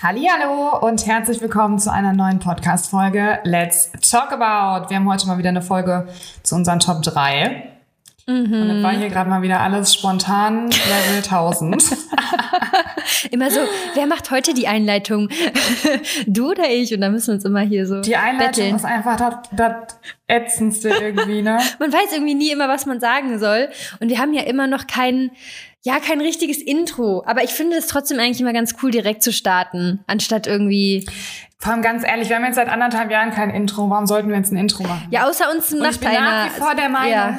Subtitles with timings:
[0.00, 4.90] Hallo und herzlich willkommen zu einer neuen Podcast-Folge Let's Talk About.
[4.90, 6.06] Wir haben heute mal wieder eine Folge
[6.44, 7.72] zu unseren Top 3.
[8.28, 8.52] Mhm.
[8.52, 11.82] Und das war hier gerade mal wieder alles spontan Level 1000.
[13.32, 13.58] immer so,
[13.94, 15.30] wer macht heute die Einleitung?
[16.28, 16.94] du oder ich?
[16.94, 18.76] Und dann müssen wir uns immer hier so Die Einleitung betteln.
[18.76, 21.58] ist einfach das, das Ätzendste irgendwie, ne?
[21.80, 23.68] man weiß irgendwie nie immer, was man sagen soll.
[23.98, 25.32] Und wir haben ja immer noch kein,
[25.88, 27.22] ja, kein richtiges Intro.
[27.26, 31.08] Aber ich finde es trotzdem eigentlich immer ganz cool, direkt zu starten, anstatt irgendwie.
[31.58, 33.88] Vor allem ganz ehrlich, wir haben jetzt seit anderthalb Jahren kein Intro.
[33.88, 35.08] Warum sollten wir jetzt ein Intro machen?
[35.10, 36.20] Ja, außer uns Und macht ich bin einer.
[36.20, 37.38] nach wie vor der Meinung, Ja.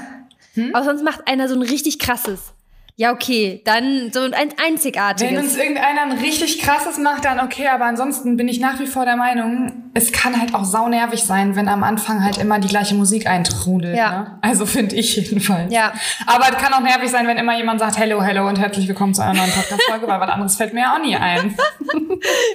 [0.73, 2.53] Außer uns macht einer so ein richtig krasses.
[2.99, 5.31] Ja, okay, dann so ein einzigartiges.
[5.31, 8.88] Wenn uns irgendeiner ein richtig krasses macht, dann okay, aber ansonsten bin ich nach wie
[8.88, 12.67] vor der Meinung, es kann halt auch saunervig sein, wenn am Anfang halt immer die
[12.67, 13.95] gleiche Musik eintrudelt.
[13.95, 14.12] Ja.
[14.12, 14.39] Ne?
[14.41, 15.73] Also finde ich jedenfalls.
[15.73, 15.94] Ja.
[16.25, 19.13] Aber es kann auch nervig sein, wenn immer jemand sagt, hello, hello und herzlich willkommen
[19.13, 21.55] zu einer neuen Podcast-Folge, weil was anderes fällt mir ja auch nie ein.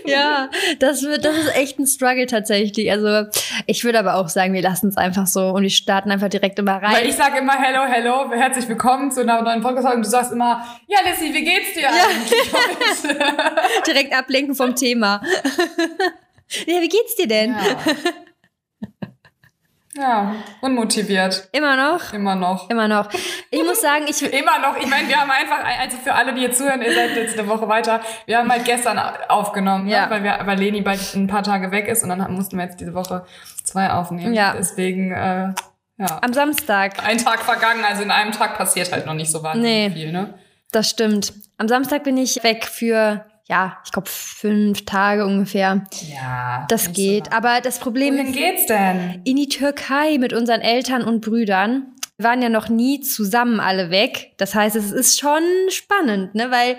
[0.05, 2.91] Ja, das wird, das ist echt ein Struggle tatsächlich.
[2.91, 3.31] Also
[3.67, 6.59] ich würde aber auch sagen, wir lassen es einfach so und wir starten einfach direkt
[6.59, 6.93] immer rein.
[6.93, 10.34] Weil ich sage immer hello, hello, herzlich willkommen zu einer neuen Podcast-Folge und du sagst
[10.35, 12.53] immer, ja Lissy, wie geht's dir eigentlich?
[13.87, 15.23] direkt ablenken vom Thema.
[16.67, 17.57] ja, wie geht's dir denn?
[19.97, 21.49] Ja, unmotiviert.
[21.53, 22.13] Immer noch?
[22.13, 22.69] Immer noch.
[22.69, 23.09] Immer noch.
[23.51, 24.77] Ich muss sagen, ich Immer noch.
[24.77, 27.47] Ich meine, wir haben einfach, also für alle, die jetzt zuhören, ihr seid jetzt eine
[27.47, 28.01] Woche weiter.
[28.27, 30.07] Wir haben halt gestern aufgenommen, Ja.
[30.07, 30.11] ne?
[30.11, 32.81] weil, wir, weil Leni bald ein paar Tage weg ist und dann mussten wir jetzt
[32.81, 33.25] diese Woche
[33.63, 34.35] zwei aufnehmen.
[34.35, 34.55] Ja.
[34.59, 35.55] Deswegen, äh,
[35.99, 36.19] ja.
[36.23, 39.89] am Samstag, Ein Tag vergangen, also in einem Tag passiert halt noch nicht so wahnsinnig
[39.89, 39.91] Nee.
[39.95, 40.35] viel, ne?
[40.73, 41.33] das stimmt.
[41.59, 45.85] Am Samstag bin ich weg für, ja, ich glaube fünf Tage ungefähr.
[46.13, 46.67] Ja.
[46.69, 47.27] Das geht.
[47.27, 47.33] So.
[47.33, 49.21] Aber das Problem Wohin ist, geht's denn?
[49.25, 51.93] in die Türkei mit unseren Eltern und Brüdern.
[52.17, 54.33] Wir waren ja noch nie zusammen alle weg.
[54.37, 56.51] Das heißt, es ist schon spannend, ne?
[56.51, 56.77] Weil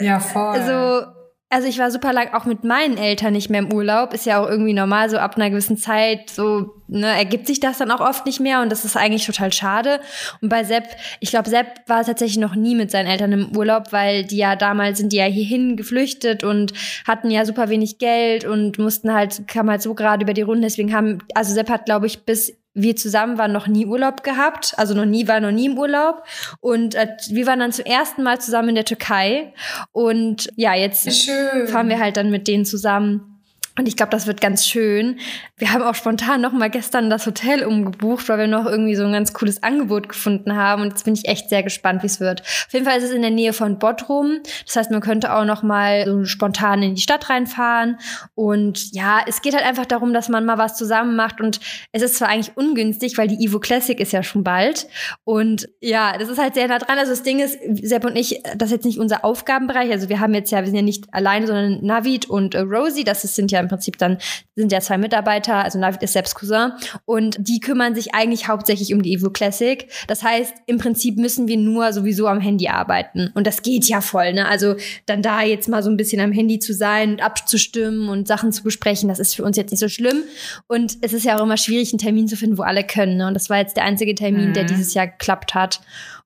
[0.00, 0.56] Ja, voll.
[0.58, 1.06] Also,
[1.50, 4.12] also ich war super lang auch mit meinen Eltern nicht mehr im Urlaub.
[4.12, 7.78] Ist ja auch irgendwie normal, so ab einer gewissen Zeit, so, ne, ergibt sich das
[7.78, 10.00] dann auch oft nicht mehr und das ist eigentlich total schade.
[10.42, 10.84] Und bei Sepp,
[11.20, 14.56] ich glaube, Sepp war tatsächlich noch nie mit seinen Eltern im Urlaub, weil die ja
[14.56, 16.74] damals sind die ja hierhin geflüchtet und
[17.06, 20.62] hatten ja super wenig Geld und mussten halt, kam halt so gerade über die Runden.
[20.62, 24.74] Deswegen haben, also Sepp hat, glaube ich, bis wir zusammen waren noch nie Urlaub gehabt,
[24.76, 26.24] also noch nie war noch nie im Urlaub
[26.60, 29.52] und äh, wir waren dann zum ersten Mal zusammen in der Türkei
[29.92, 31.68] und ja jetzt Schön.
[31.68, 33.37] fahren wir halt dann mit denen zusammen.
[33.78, 35.18] Und ich glaube, das wird ganz schön.
[35.56, 39.04] Wir haben auch spontan noch mal gestern das Hotel umgebucht, weil wir noch irgendwie so
[39.04, 40.82] ein ganz cooles Angebot gefunden haben.
[40.82, 42.40] Und jetzt bin ich echt sehr gespannt, wie es wird.
[42.40, 44.40] Auf jeden Fall ist es in der Nähe von Bodrum.
[44.66, 47.98] Das heißt, man könnte auch noch mal so spontan in die Stadt reinfahren.
[48.34, 51.40] Und ja, es geht halt einfach darum, dass man mal was zusammen macht.
[51.40, 51.60] Und
[51.92, 54.88] es ist zwar eigentlich ungünstig, weil die Evo Classic ist ja schon bald.
[55.22, 56.98] Und ja, das ist halt sehr nah dran.
[56.98, 59.92] Also das Ding ist, Sepp und ich, das ist jetzt nicht unser Aufgabenbereich.
[59.92, 63.04] Also wir haben jetzt ja, wir sind ja nicht alleine, sondern Navid und äh, Rosie.
[63.04, 64.18] Das sind ja im Prinzip dann,
[64.56, 65.56] sind ja zwei Mitarbeiter.
[65.56, 66.72] Also Navid ist Sepps Cousin.
[67.04, 69.88] Und die kümmern sich eigentlich hauptsächlich um die Evo Classic.
[70.06, 73.30] Das heißt, im Prinzip müssen wir nur sowieso am Handy arbeiten.
[73.34, 74.48] Und das geht ja voll, ne?
[74.48, 74.74] Also
[75.06, 78.52] dann da jetzt mal so ein bisschen am Handy zu sein und abzustimmen und Sachen
[78.52, 80.22] zu besprechen, das ist für uns jetzt nicht so schlimm.
[80.66, 83.18] Und es ist ja auch immer schwierig, einen Termin zu finden, wo alle können.
[83.18, 83.26] Ne?
[83.26, 84.68] Und das war jetzt der einzige Termin, der Mhm.
[84.68, 85.80] dieses Jahr geklappt hat.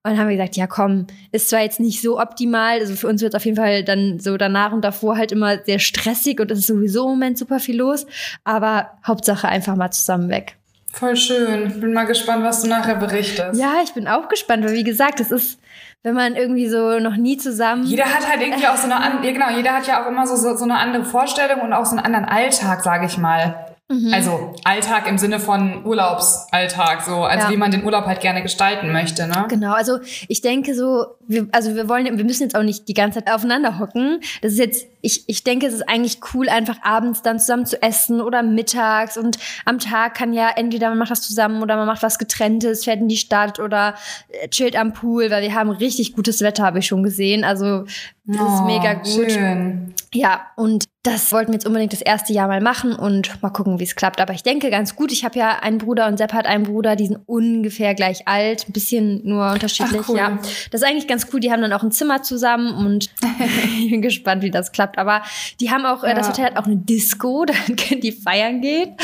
[0.05, 3.07] Und dann haben wir gesagt, ja komm, ist zwar jetzt nicht so optimal, also für
[3.07, 6.41] uns wird es auf jeden Fall dann so danach und davor halt immer sehr stressig
[6.41, 8.07] und es ist sowieso im Moment super viel los,
[8.45, 10.57] aber Hauptsache einfach mal zusammen weg.
[10.93, 11.81] Voll schön.
[11.81, 13.59] Bin mal gespannt, was du nachher berichtest.
[13.59, 15.59] Ja, ich bin auch gespannt, weil wie gesagt, es ist,
[16.03, 17.85] wenn man irgendwie so noch nie zusammen.
[17.85, 20.27] Jeder hat halt irgendwie auch so eine, an, ja, genau, jeder hat ja auch immer
[20.27, 23.72] so, so, so eine andere Vorstellung und auch so einen anderen Alltag, sage ich mal.
[23.93, 24.15] Mhm.
[24.15, 27.51] Also Alltag im Sinne von Urlaubsalltag, so, also Ja.
[27.53, 29.47] wie man den Urlaub halt gerne gestalten möchte, ne?
[29.49, 29.99] Genau, also
[30.29, 33.33] ich denke so, wir, also wir wollen, wir müssen jetzt auch nicht die ganze Zeit
[33.35, 34.21] aufeinander hocken.
[34.41, 37.81] Das ist jetzt, ich, ich denke, es ist eigentlich cool, einfach abends dann zusammen zu
[37.83, 41.87] essen oder mittags und am Tag kann ja entweder man macht was zusammen oder man
[41.87, 43.95] macht was getrenntes, fährt in die Stadt oder
[44.29, 47.45] äh, chillt am Pool, weil wir haben richtig gutes Wetter, habe ich schon gesehen.
[47.45, 47.85] Also
[48.25, 49.31] das ist Oh, mega gut.
[49.33, 49.95] Schön.
[50.15, 53.81] Ja, und das wollten wir jetzt unbedingt das erste Jahr mal machen und mal gucken,
[53.81, 54.21] wie es klappt.
[54.21, 55.11] Aber ich denke ganz gut.
[55.11, 58.69] Ich habe ja einen Bruder und Sepp hat einen Bruder, die sind ungefähr gleich alt,
[58.69, 60.03] ein bisschen nur unterschiedlich.
[60.05, 60.17] Ach, cool.
[60.17, 60.39] Ja,
[60.71, 61.41] das ist eigentlich ganz cool.
[61.41, 63.11] Die haben dann auch ein Zimmer zusammen und
[63.81, 64.97] ich bin gespannt, wie das klappt.
[64.97, 65.23] Aber
[65.59, 66.33] die haben auch, äh, das Ja.
[66.33, 68.95] Hotel hat auch eine Disco, dann können die feiern gehen.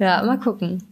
[0.00, 0.82] Ja, mal gucken.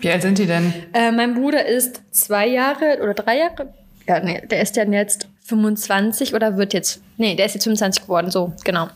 [0.00, 0.74] Wie alt sind die denn?
[0.92, 3.72] Äh, mein Bruder ist zwei Jahre oder drei Jahre.
[4.06, 7.00] Ja, nee, der ist dann jetzt 25 oder wird jetzt.
[7.16, 8.88] Nee, der ist jetzt 25 geworden, so, genau.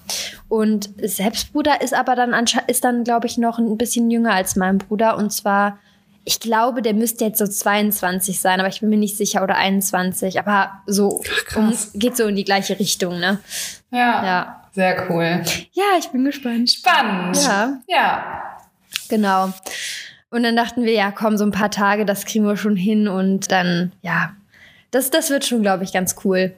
[0.49, 2.35] Und Selbstbruder ist aber dann
[2.67, 5.17] ist dann, glaube ich, noch ein bisschen jünger als mein Bruder.
[5.17, 5.79] Und zwar,
[6.25, 9.56] ich glaube, der müsste jetzt so 22 sein, aber ich bin mir nicht sicher, oder
[9.56, 10.38] 21.
[10.41, 11.93] Aber so um, krass.
[11.94, 13.38] geht so in die gleiche Richtung, ne?
[13.91, 14.25] Ja.
[14.25, 14.55] Ja.
[14.73, 15.43] Sehr cool.
[15.73, 16.71] Ja, ich bin gespannt.
[16.71, 17.37] Spannend.
[17.43, 17.79] Ja.
[17.88, 18.59] Ja.
[19.09, 19.53] Genau.
[20.31, 23.09] Und dann dachten wir, ja, komm, so ein paar Tage, das kriegen wir schon hin
[23.09, 24.32] und dann, ja,
[24.91, 26.55] das, das wird schon, glaube ich, ganz cool.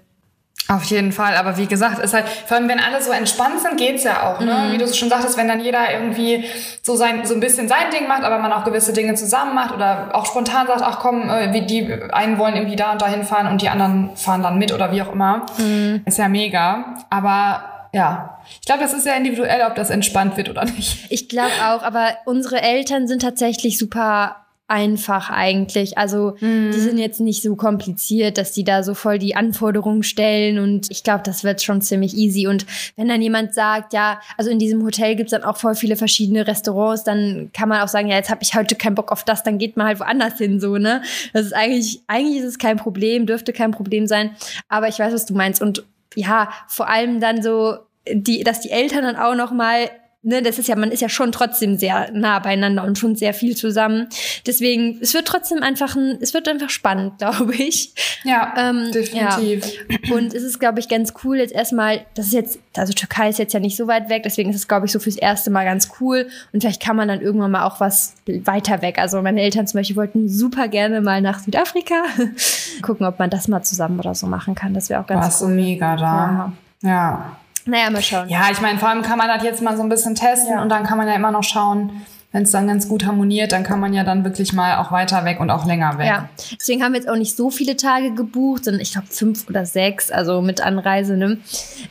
[0.70, 3.76] Auf jeden Fall, aber wie gesagt, ist halt, vor allem wenn alle so entspannt sind,
[3.76, 4.66] geht's ja auch, ne?
[4.68, 4.72] Mhm.
[4.72, 6.44] Wie du schon sagtest, wenn dann jeder irgendwie
[6.80, 9.74] so sein, so ein bisschen sein Ding macht, aber man auch gewisse Dinge zusammen macht
[9.74, 13.08] oder auch spontan sagt, ach komm, äh, wie die einen wollen irgendwie da und da
[13.08, 15.44] hinfahren und die anderen fahren dann mit oder wie auch immer.
[15.58, 16.02] Mhm.
[16.06, 16.94] Ist ja mega.
[17.10, 21.06] Aber ja, ich glaube, das ist ja individuell, ob das entspannt wird oder nicht.
[21.10, 24.36] Ich glaube auch, aber unsere Eltern sind tatsächlich super
[24.70, 25.98] einfach eigentlich.
[25.98, 30.58] Also die sind jetzt nicht so kompliziert, dass die da so voll die Anforderungen stellen
[30.58, 32.46] und ich glaube, das wird schon ziemlich easy.
[32.46, 35.96] Und wenn dann jemand sagt, ja, also in diesem Hotel gibt's dann auch voll viele
[35.96, 39.24] verschiedene Restaurants, dann kann man auch sagen, ja, jetzt habe ich heute keinen Bock auf
[39.24, 41.02] das, dann geht man halt woanders hin, so, ne?
[41.32, 44.30] Das ist eigentlich, eigentlich ist es kein Problem, dürfte kein Problem sein.
[44.68, 45.60] Aber ich weiß, was du meinst.
[45.60, 45.84] Und
[46.14, 47.78] ja, vor allem dann so,
[48.08, 49.90] die, dass die Eltern dann auch noch mal
[50.22, 53.32] ne, das ist ja, man ist ja schon trotzdem sehr nah beieinander und schon sehr
[53.32, 54.08] viel zusammen.
[54.46, 57.94] Deswegen, es wird trotzdem einfach ein, es wird einfach spannend, glaube ich.
[58.24, 59.64] Ja, Ähm, definitiv.
[59.88, 60.14] Ja.
[60.14, 63.38] Und es ist, glaube ich, ganz cool jetzt erstmal, das ist jetzt, also Türkei ist
[63.38, 65.64] jetzt ja nicht so weit weg, deswegen ist es, glaube ich, so fürs erste Mal
[65.64, 66.28] ganz cool.
[66.52, 68.98] Und vielleicht kann man dann irgendwann mal auch was weiter weg.
[68.98, 72.02] Also meine Eltern zum Beispiel wollten super gerne mal nach Südafrika.
[72.82, 74.74] Gucken, ob man das mal zusammen oder so machen kann.
[74.74, 76.52] Das wäre auch ganz War so mega da.
[76.82, 77.36] Ja.
[77.70, 78.28] Naja, mal schauen.
[78.28, 80.62] Ja, ich meine, vor allem kann man das jetzt mal so ein bisschen testen Ja.
[80.62, 82.02] und dann kann man ja immer noch schauen,
[82.32, 85.24] wenn es dann ganz gut harmoniert, dann kann man ja dann wirklich mal auch weiter
[85.24, 86.06] weg und auch länger weg.
[86.06, 86.28] Ja,
[86.58, 89.66] deswegen haben wir jetzt auch nicht so viele Tage gebucht, sondern ich glaube fünf oder
[89.66, 91.16] sechs, also mit Anreise.
[91.16, 91.38] Ne?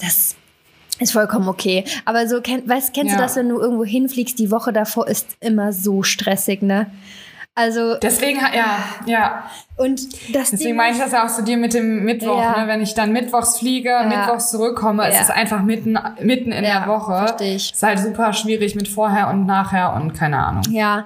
[0.01, 0.35] Das
[0.99, 1.83] ist vollkommen okay.
[2.05, 3.17] Aber so, kenn, weißt, kennst Ja.
[3.17, 6.87] du das, wenn du irgendwo hinfliegst, die Woche davor ist immer so stressig, ne?
[7.59, 9.43] Also, Deswegen, ja, ja.
[9.75, 9.99] und
[10.33, 12.57] das Deswegen Ding meine ich das ja auch zu dir mit dem Mittwoch, Ja.
[12.61, 12.67] ne?
[12.67, 15.21] Wenn ich dann mittwochs fliege, mittwochs zurückkomme, es Ja.
[15.23, 17.35] ist einfach mitten, mitten in Ja, der Woche.
[17.41, 17.73] ich.
[17.73, 20.63] Ist halt super schwierig mit vorher und nachher und keine Ahnung.
[20.69, 21.05] Ja,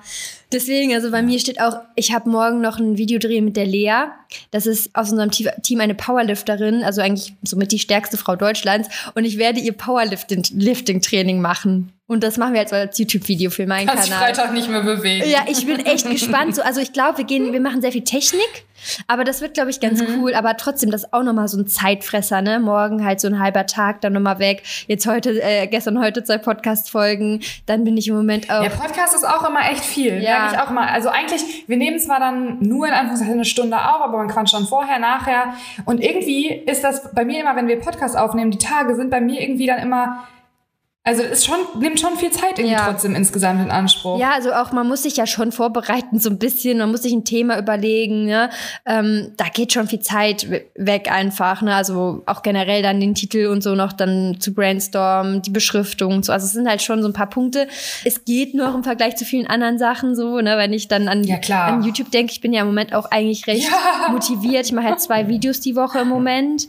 [0.53, 4.05] deswegen, also bei mir steht auch, ich habe morgen noch ein Videodreh mit der Lea.
[4.51, 8.89] Das ist aus unserem Te- Team eine Powerlifterin, also eigentlich somit die stärkste Frau Deutschlands.
[9.15, 11.91] Und ich werde ihr Powerlifting-Training machen.
[12.07, 14.25] Und das machen wir jetzt als YouTube-Video für meinen Kannst Kanal.
[14.25, 15.27] Freitag nicht mehr bewegen.
[15.29, 16.55] Ja, ich bin echt gespannt.
[16.55, 18.65] So, also ich glaube, wir gehen, wir machen sehr viel Technik,
[19.07, 20.21] aber das wird, glaube ich, ganz Mhm.
[20.21, 20.33] cool.
[20.35, 22.59] Aber trotzdem, das ist auch nochmal so ein Zeitfresser, ne?
[22.59, 24.63] Morgen halt so ein halber Tag, dann nochmal weg.
[24.87, 27.41] Jetzt heute, äh, gestern heute zwei Podcast-Folgen.
[27.65, 28.61] Dann bin ich im Moment auch.
[28.61, 30.21] Der Podcast ist auch immer echt viel.
[30.21, 30.39] Ja.
[30.39, 30.87] Merke ich auch mal.
[30.87, 34.53] Also eigentlich, wir nehmen zwar dann nur in Anführungszeichen eine Stunde auf, aber man quatscht
[34.53, 35.53] dann vorher, nachher.
[35.85, 39.21] Und irgendwie ist das bei mir immer, wenn wir Podcast aufnehmen, die Tage sind bei
[39.21, 40.23] mir irgendwie dann immer,
[41.05, 42.85] also es schon, nimmt schon viel Zeit irgendwie Ja.
[42.89, 44.19] trotzdem insgesamt in Anspruch.
[44.19, 46.77] Ja, also auch man muss sich ja schon vorbereiten, so ein bisschen.
[46.77, 48.25] Man muss sich ein Thema überlegen.
[48.25, 48.49] Ne?
[48.85, 51.61] Ähm, da geht schon viel Zeit we- weg einfach.
[51.61, 51.75] Ne?
[51.75, 56.25] Also auch generell dann den Titel und so noch dann zu brainstormen, die Beschriftung und
[56.25, 56.31] so.
[56.31, 57.67] Also es sind halt schon so ein paar Punkte.
[58.05, 60.39] Es geht noch im Vergleich zu vielen anderen Sachen so.
[60.39, 60.57] Ne?
[60.57, 63.45] Wenn ich dann an, Ja, an YouTube denke, ich bin ja im Moment auch eigentlich
[63.47, 63.69] recht
[64.07, 64.09] Ja.
[64.11, 64.65] motiviert.
[64.67, 66.67] Ich mache halt zwei Videos die Woche im Moment.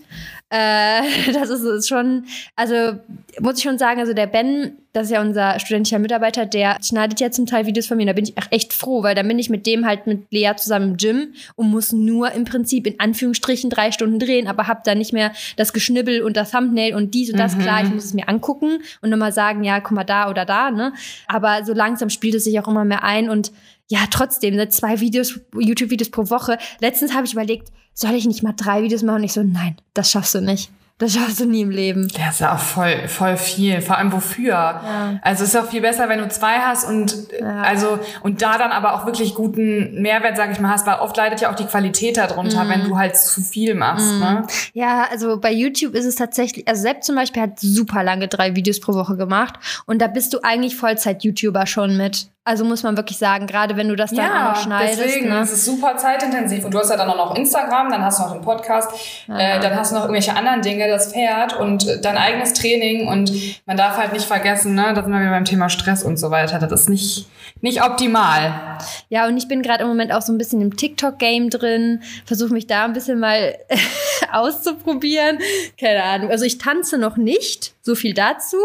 [0.54, 2.98] Äh, das ist, ist schon, also
[3.40, 7.18] muss ich schon sagen, also der Ben, das ist ja unser studentischer Mitarbeiter, der schneidet
[7.18, 8.06] ja zum Teil Videos von mir.
[8.06, 10.90] Da bin ich echt froh, weil dann bin ich mit dem halt mit Lea zusammen
[10.90, 14.94] im Gym und muss nur im Prinzip in Anführungsstrichen drei Stunden drehen, aber hab da
[14.94, 17.58] nicht mehr das Geschnibbel und das Thumbnail und dies und das.
[17.58, 20.70] Klar, ich muss es mir angucken und nochmal sagen, ja, guck mal da oder da,
[20.70, 20.92] ne?
[21.26, 23.50] Aber so langsam spielt es sich auch immer mehr ein und
[23.88, 26.58] ja, trotzdem, ne, zwei Videos, YouTube-Videos pro Woche.
[26.80, 29.16] Letztens habe ich überlegt, soll ich nicht mal drei Videos machen?
[29.16, 30.70] Und ich so, nein, das schaffst du nicht.
[30.98, 32.06] Das schaffst du nie im Leben.
[32.16, 33.80] Das ist ja auch voll, voll viel.
[33.80, 34.80] Vor allem wofür?
[35.22, 38.58] Also es ist auch viel besser, wenn du zwei hast und äh, also und da
[38.58, 41.56] dann aber auch wirklich guten Mehrwert, sage ich mal, hast, weil oft leidet ja auch
[41.56, 44.20] die Qualität darunter, wenn du halt zu viel machst.
[44.20, 44.46] Ne?
[44.72, 48.54] Ja, also bei YouTube ist es tatsächlich, also Sepp zum Beispiel hat super lange drei
[48.54, 49.54] Videos pro Woche gemacht
[49.86, 52.28] und da bist du eigentlich Vollzeit-YouTuber schon mit.
[52.46, 55.00] Also muss man wirklich sagen, gerade wenn du das dann auch noch schneidest.
[55.00, 55.40] deswegen, ne?
[55.40, 56.66] es ist super zeitintensiv.
[56.66, 58.90] Und du hast ja dann auch noch Instagram, dann hast du noch den Podcast,
[59.28, 63.08] äh, dann hast du noch irgendwelche anderen Dinge, das Pferd und äh, dein eigenes Training.
[63.08, 63.32] Und
[63.64, 66.30] man darf halt nicht vergessen, ne, da sind wir wieder beim Thema Stress und so
[66.30, 66.58] weiter.
[66.58, 67.26] Das ist nicht,
[67.62, 68.78] nicht optimal.
[69.08, 72.52] Ja, und ich bin gerade im Moment auch so ein bisschen im TikTok-Game drin, versuche
[72.52, 73.56] mich da ein bisschen mal
[74.32, 75.38] auszuprobieren.
[75.80, 76.30] Keine Ahnung.
[76.30, 78.58] Also ich tanze noch nicht, so viel dazu.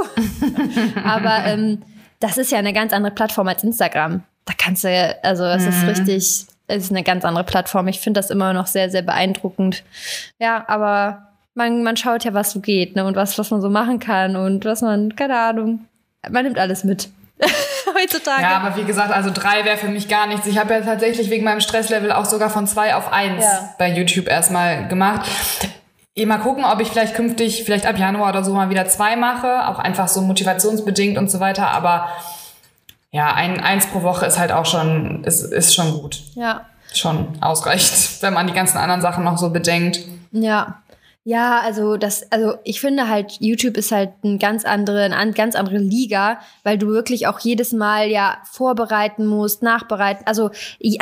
[1.06, 1.82] Aber ähm,
[2.20, 4.24] das ist ja eine ganz andere Plattform als Instagram.
[4.46, 6.16] Da kannst du, ja- also es ist richtig,
[6.68, 7.88] es ist eine ganz andere Plattform.
[7.88, 9.84] Ich finde das immer noch sehr, sehr beeindruckend.
[10.40, 13.06] Ja, aber man, man schaut ja, was so geht, ne?
[13.06, 15.86] Und was, was man so machen kann und was man, keine Ahnung.
[16.30, 17.10] Man nimmt alles mit.
[18.00, 18.42] Heutzutage.
[18.44, 20.46] Ja, aber wie gesagt, also drei wäre für mich gar nichts.
[20.46, 23.74] Ich habe ja tatsächlich wegen meinem Stresslevel auch sogar von zwei auf eins Ja.
[23.78, 25.28] bei YouTube erstmal gemacht.
[26.16, 29.16] Eh mal gucken, ob ich vielleicht künftig, vielleicht ab Januar oder so mal wieder zwei
[29.16, 31.70] mache, auch einfach so motivationsbedingt und so weiter.
[31.70, 32.10] Aber
[33.12, 36.22] ja, ein, eins pro Woche ist halt auch schon, ist, ist schon gut.
[36.36, 36.62] Ja.
[36.94, 40.02] Schon ausreicht, wenn man die ganzen anderen Sachen noch so bedenkt.
[40.32, 40.82] Ja.
[41.26, 45.54] Ja, also das, also ich finde halt, YouTube ist halt ein ganz andere, eine ganz
[45.56, 50.26] andere Liga, weil du wirklich auch jedes Mal ja vorbereiten musst, nachbereiten.
[50.26, 50.50] Also,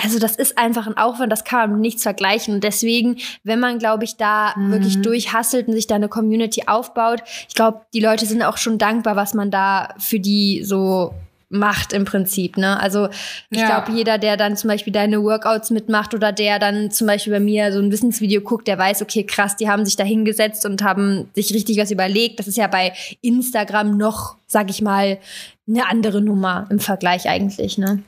[0.04, 2.56] also das ist einfach ein Aufwand, das kann man nicht vergleichen.
[2.56, 4.72] Und deswegen, wenn man, glaube ich, da mhm.
[4.72, 8.80] wirklich durchhasselt und sich da eine Community aufbaut, ich glaube, die Leute sind auch schon
[8.80, 11.14] dankbar, was man da für die so
[11.50, 12.58] macht im Prinzip.
[12.58, 12.80] Ne?
[12.80, 13.08] Also
[13.50, 13.68] ich ja.
[13.68, 17.40] glaube, jeder, der dann zum Beispiel deine Workouts mitmacht oder der dann zum Beispiel bei
[17.40, 20.84] mir so ein Wissensvideo guckt, der weiß, okay, krass, die haben sich da hingesetzt und
[20.84, 22.40] haben sich richtig was überlegt.
[22.40, 25.20] Das ist ja bei Instagram noch, sag ich mal,
[25.68, 27.78] eine andere Nummer im Vergleich eigentlich.
[27.78, 28.04] Ne?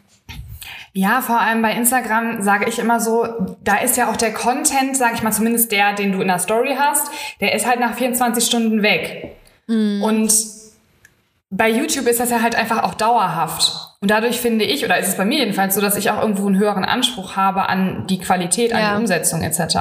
[0.93, 3.25] Ja, vor allem bei Instagram sage ich immer so,
[3.63, 6.39] da ist ja auch der Content, sage ich mal zumindest der, den du in der
[6.39, 9.35] Story hast, der ist halt nach 24 Stunden weg.
[9.67, 10.01] Mm.
[10.01, 10.33] Und
[11.51, 13.89] bei YouTube ist das ja halt einfach auch dauerhaft.
[14.01, 16.47] Und dadurch finde ich, oder ist es bei mir jedenfalls so, dass ich auch irgendwo
[16.47, 18.91] einen höheren Anspruch habe an die Qualität, an ja.
[18.91, 19.75] die Umsetzung etc.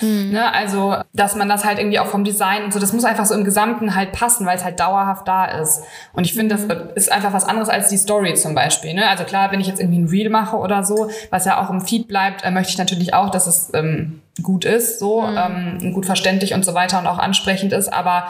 [0.00, 0.30] Mhm.
[0.30, 0.54] Ne?
[0.54, 3.34] Also, dass man das halt irgendwie auch vom Design und so, das muss einfach so
[3.34, 5.82] im Gesamten halt passen, weil es halt dauerhaft da ist.
[6.12, 6.90] Und ich finde, das mhm.
[6.94, 8.94] ist einfach was anderes als die Story zum Beispiel.
[8.94, 9.08] Ne?
[9.08, 11.80] Also klar, wenn ich jetzt irgendwie ein Reel mache oder so, was ja auch im
[11.80, 15.78] Feed bleibt, äh, möchte ich natürlich auch, dass es ähm, gut ist, so mhm.
[15.82, 17.92] ähm, gut verständlich und so weiter und auch ansprechend ist.
[17.92, 18.28] Aber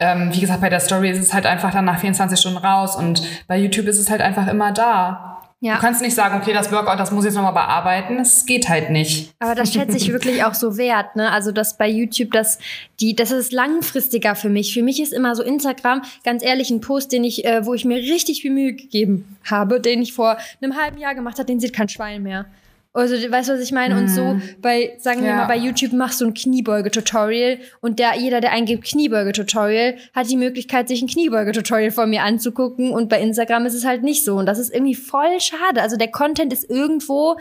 [0.00, 2.96] ähm, wie gesagt, bei der Story ist es halt einfach dann nach 24 Stunden raus
[2.96, 5.30] und bei YouTube ist es halt einfach immer da.
[5.62, 5.74] Ja.
[5.74, 8.18] Du kannst nicht sagen, okay, das Workout, das muss ich jetzt nochmal bearbeiten.
[8.18, 9.34] Es geht halt nicht.
[9.40, 11.30] Aber das schätze ich wirklich auch so wert, ne?
[11.30, 12.58] Also, dass bei YouTube das,
[12.98, 14.72] die, das ist langfristiger für mich.
[14.72, 17.84] Für mich ist immer so Instagram, ganz ehrlich, ein Post, den ich, äh, wo ich
[17.84, 21.60] mir richtig viel Mühe gegeben habe, den ich vor einem halben Jahr gemacht habe, den
[21.60, 22.46] sieht kein Schwein mehr.
[22.92, 23.94] Also, weißt du, was ich meine?
[23.94, 24.00] Mhm.
[24.00, 24.42] Und so mhm.
[24.60, 25.36] bei, sagen wir ja.
[25.36, 30.36] mal, bei YouTube machst du ein Kniebeuge-Tutorial und der, jeder, der eingibt Kniebeuge-Tutorial, hat die
[30.36, 34.36] Möglichkeit, sich ein Kniebeuge-Tutorial von mir anzugucken und bei Instagram ist es halt nicht so.
[34.36, 35.82] Und das ist irgendwie voll schade.
[35.82, 37.36] Also der Content ist irgendwo,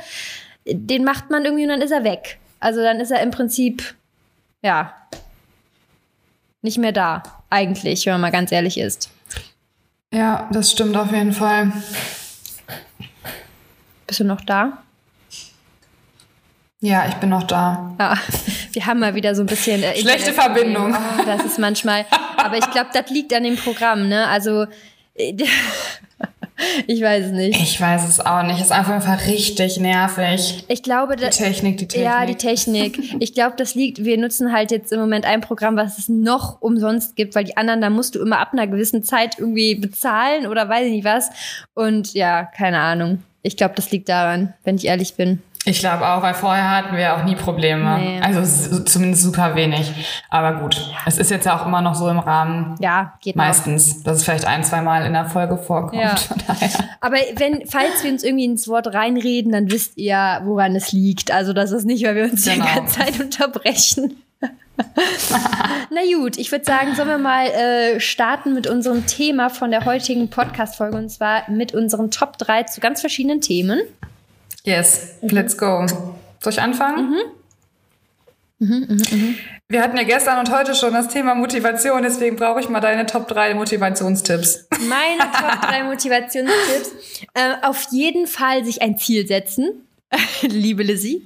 [0.68, 2.38] den macht man irgendwie und dann ist er weg.
[2.60, 3.96] Also dann ist er im Prinzip,
[4.62, 4.94] ja,
[6.62, 9.10] nicht mehr da, eigentlich, wenn man mal ganz ehrlich ist.
[10.14, 11.72] Ja, das stimmt auf jeden Fall.
[14.06, 14.84] Bist du noch da?
[16.82, 17.94] Ja, ich bin noch da.
[18.00, 18.18] Ja,
[18.72, 19.84] wir haben mal wieder so ein bisschen.
[19.84, 20.96] Äh, Schlechte Verbindung.
[20.96, 22.06] Oh, das ist manchmal.
[22.38, 24.28] Aber ich glaube, das liegt an dem Programm, ne?
[24.28, 24.66] Also.
[25.16, 25.36] Äh,
[26.88, 27.62] ich weiß es nicht.
[27.62, 28.62] Ich weiß es auch nicht.
[28.62, 30.64] Ist einfach richtig nervig.
[30.70, 32.06] Ich glaube, die Technik, die Technik.
[32.06, 33.16] Ja, die Technik.
[33.20, 34.06] Ich glaube, das liegt.
[34.06, 37.58] Wir nutzen halt jetzt im Moment ein Programm, was es noch umsonst gibt, weil die
[37.58, 41.06] anderen, da musst du immer ab einer gewissen Zeit irgendwie bezahlen oder weiß ich nicht
[41.06, 41.30] was.
[41.74, 43.22] Und ja, keine Ahnung.
[43.42, 45.42] Ich glaube, das liegt daran, wenn ich ehrlich bin.
[45.70, 47.98] Ich glaube auch, weil vorher hatten wir auch nie Probleme.
[48.00, 48.20] Nee.
[48.22, 49.92] Also zumindest super wenig.
[50.30, 52.76] Aber gut, es ist jetzt ja auch immer noch so im Rahmen.
[52.80, 54.04] Ja, geht Meistens, noch.
[54.06, 56.02] dass es vielleicht ein, zwei Mal in der Folge vorkommt.
[56.02, 56.16] Ja.
[57.02, 61.32] Aber wenn, falls wir uns irgendwie ins Wort reinreden, dann wisst ihr, woran es liegt.
[61.32, 62.66] Also das ist nicht, weil wir uns genau.
[62.66, 64.24] die ganze Zeit unterbrechen.
[65.92, 69.86] Na gut, ich würde sagen, sollen wir mal äh, starten mit unserem Thema von der
[69.86, 73.82] heutigen Podcast-Folge und zwar mit unseren Top 3 zu ganz verschiedenen Themen.
[74.70, 75.30] Yes, mhm.
[75.30, 75.84] let's go.
[76.40, 77.10] Soll ich anfangen?
[77.10, 77.18] Mhm.
[78.60, 79.36] Mhm, mh, mh.
[79.68, 83.08] Wir hatten ja gestern und heute schon das Thema Motivation, deswegen brauche ich mal deine
[83.08, 84.68] Top 3 Motivationstipps.
[84.88, 86.92] Meine Top 3 Motivationstipps.
[87.34, 89.88] Äh, auf jeden Fall sich ein Ziel setzen.
[90.42, 91.26] Liebe Lizzie.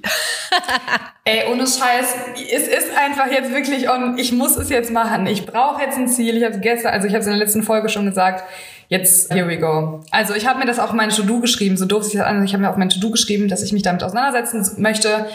[1.24, 2.14] Ey, ohne Scheiß,
[2.50, 5.26] es ist einfach jetzt wirklich und ich muss es jetzt machen.
[5.26, 6.36] Ich brauche jetzt ein Ziel.
[6.38, 8.44] Ich habe gestern, also ich habe es in der letzten Folge schon gesagt.
[8.88, 10.00] Jetzt, here we go.
[10.10, 12.44] Also ich habe mir das auch in meine To-Do geschrieben, so doof sich das an.
[12.44, 15.26] Ich habe mir auf mein To-Do geschrieben, dass ich mich damit auseinandersetzen möchte.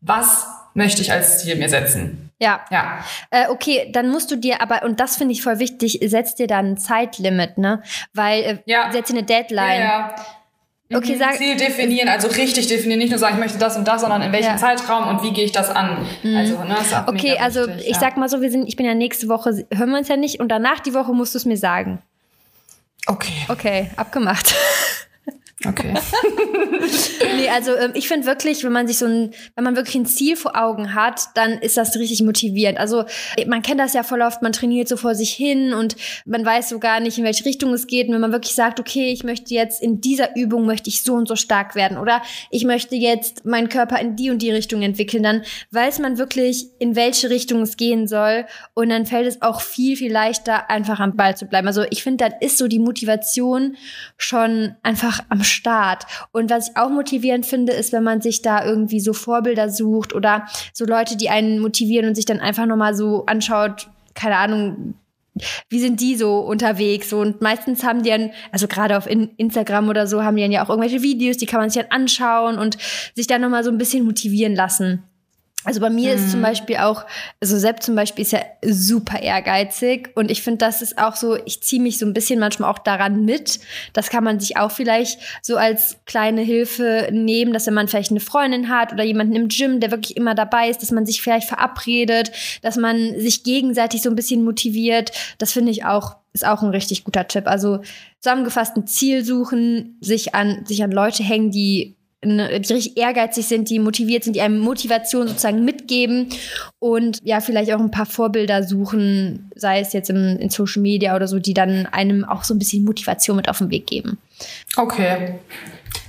[0.00, 2.30] Was möchte ich als Ziel mir setzen?
[2.40, 2.60] Ja.
[2.70, 3.04] Ja.
[3.30, 6.46] Äh, okay, dann musst du dir aber, und das finde ich voll wichtig, setz dir
[6.46, 7.82] dann ein Zeitlimit, ne?
[8.14, 8.92] Weil, äh, ja.
[8.92, 9.80] setz dir eine Deadline.
[9.80, 10.14] Ja,
[10.90, 10.96] ja.
[10.96, 11.18] Okay, mhm.
[11.18, 14.22] sag, Ziel definieren, also richtig definieren, nicht nur sagen, ich möchte das und das, sondern
[14.22, 14.56] in welchem ja.
[14.56, 16.06] Zeitraum und wie gehe ich das an.
[16.22, 16.36] Mhm.
[16.36, 18.00] Also, ne, ist auch okay, also wichtig, ich ja.
[18.00, 20.40] sag mal so, wir sind, ich bin ja nächste Woche, hören wir uns ja nicht
[20.40, 22.00] und danach die Woche musst du es mir sagen.
[23.08, 23.46] Okay.
[23.48, 24.54] Okay, abgemacht.
[25.66, 25.92] Okay.
[27.36, 30.06] nee, also ähm, ich finde wirklich, wenn man sich so ein, wenn man wirklich ein
[30.06, 32.78] Ziel vor Augen hat, dann ist das richtig motivierend.
[32.78, 33.06] Also
[33.44, 35.96] man kennt das ja voll oft, man trainiert so vor sich hin und
[36.26, 38.06] man weiß so gar nicht, in welche Richtung es geht.
[38.06, 41.14] Und wenn man wirklich sagt, okay, ich möchte jetzt in dieser Übung möchte ich so
[41.14, 44.82] und so stark werden oder ich möchte jetzt meinen Körper in die und die Richtung
[44.82, 49.42] entwickeln, dann weiß man wirklich, in welche Richtung es gehen soll und dann fällt es
[49.42, 51.66] auch viel, viel leichter, einfach am Ball zu bleiben.
[51.66, 53.76] Also ich finde, dann ist so die Motivation
[54.18, 56.04] schon einfach am Start.
[56.32, 60.14] Und was ich auch motivierend finde, ist, wenn man sich da irgendwie so Vorbilder sucht
[60.14, 64.94] oder so Leute, die einen motivieren und sich dann einfach nochmal so anschaut, keine Ahnung,
[65.68, 67.12] wie sind die so unterwegs?
[67.12, 70.64] Und meistens haben die dann, also gerade auf Instagram oder so, haben die dann ja
[70.64, 72.76] auch irgendwelche Videos, die kann man sich dann anschauen und
[73.14, 75.04] sich dann nochmal so ein bisschen motivieren lassen.
[75.68, 76.16] Also bei mir mhm.
[76.16, 76.44] ist zum mhm.
[76.44, 77.04] Beispiel auch,
[77.42, 81.36] also Sepp zum Beispiel ist ja super ehrgeizig und ich finde, das ist auch so,
[81.44, 83.60] ich ziehe mich so ein bisschen manchmal auch daran mit.
[83.92, 88.12] Das kann man sich auch vielleicht so als kleine Hilfe nehmen, dass wenn man vielleicht
[88.12, 91.20] eine Freundin hat oder jemanden im Gym, der wirklich immer dabei ist, dass man sich
[91.20, 92.32] vielleicht verabredet,
[92.62, 95.12] dass man sich gegenseitig so ein bisschen motiviert.
[95.36, 97.46] Das finde ich auch ist auch ein richtig guter Tipp.
[97.46, 97.80] Also
[98.20, 103.70] zusammengefasst ein Ziel suchen, sich an, sich an Leute hängen, die die richtig ehrgeizig sind,
[103.70, 106.28] die motiviert sind, die einem Motivation sozusagen mitgeben
[106.80, 111.14] und ja, vielleicht auch ein paar Vorbilder suchen, sei es jetzt im, in Social Media
[111.14, 114.18] oder so, die dann einem auch so ein bisschen Motivation mit auf den Weg geben.
[114.76, 115.34] Okay,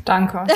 [0.04, 0.40] danke.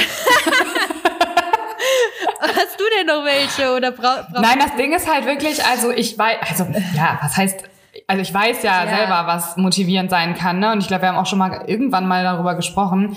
[2.40, 6.18] Hast du denn noch welche oder brauchst Nein, das Ding ist halt wirklich, also ich
[6.18, 7.64] weiß, also ja, was heißt
[8.08, 10.72] also ich weiß ja, ja, selber, was motivierend sein kann, ne?
[10.72, 13.16] Und ich glaube, wir haben auch schon mal irgendwann mal darüber gesprochen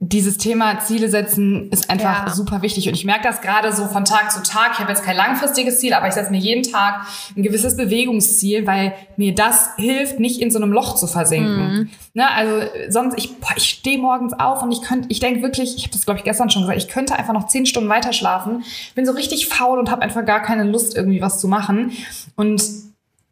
[0.00, 2.32] dieses Thema Ziele setzen ist einfach ja.
[2.32, 2.86] super wichtig.
[2.86, 4.70] Und ich merke das gerade so von Tag zu Tag.
[4.74, 7.04] Ich habe jetzt kein langfristiges Ziel, aber ich setze mir jeden Tag
[7.36, 11.72] ein gewisses Bewegungsziel, weil mir das hilft, nicht in so einem Loch zu versinken.
[11.72, 11.90] Mhm.
[12.14, 15.76] Ne, also sonst, ich, boah, ich stehe morgens auf und ich könnte, ich denke wirklich,
[15.76, 18.12] ich habe das glaube ich gestern schon gesagt, ich könnte einfach noch zehn Stunden weiter
[18.12, 18.62] schlafen.
[18.94, 21.90] Bin so richtig faul und habe einfach gar keine Lust, irgendwie was zu machen.
[22.36, 22.62] Und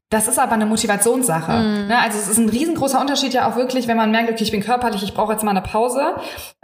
[0.08, 1.52] das ist aber eine Motivationssache.
[1.52, 1.88] Mm.
[1.88, 1.98] Ne?
[1.98, 4.62] Also es ist ein riesengroßer Unterschied ja auch wirklich, wenn man merkt, okay, ich bin
[4.62, 6.14] körperlich, ich brauche jetzt mal eine Pause.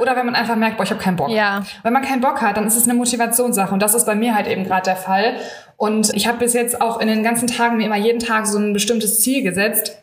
[0.00, 1.28] Oder wenn man einfach merkt, boah, ich habe keinen Bock.
[1.30, 1.64] Ja.
[1.82, 3.72] Wenn man keinen Bock hat, dann ist es eine Motivationssache.
[3.72, 5.36] Und das ist bei mir halt eben gerade der Fall.
[5.76, 8.58] Und ich habe bis jetzt auch in den ganzen Tagen mir immer jeden Tag so
[8.58, 10.01] ein bestimmtes Ziel gesetzt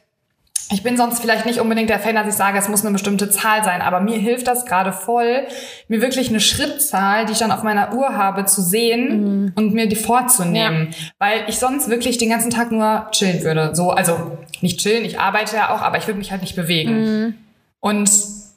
[0.71, 3.29] ich bin sonst vielleicht nicht unbedingt der Fan, dass ich sage, es muss eine bestimmte
[3.29, 5.47] Zahl sein, aber mir hilft das gerade voll,
[5.87, 9.51] mir wirklich eine Schrittzahl, die ich dann auf meiner Uhr habe, zu sehen mhm.
[9.55, 10.97] und mir die vorzunehmen, ja.
[11.17, 13.73] weil ich sonst wirklich den ganzen Tag nur chillen würde.
[13.73, 17.01] So, also nicht chillen, ich arbeite ja auch, aber ich würde mich halt nicht bewegen.
[17.01, 17.33] Mhm.
[17.79, 18.11] Und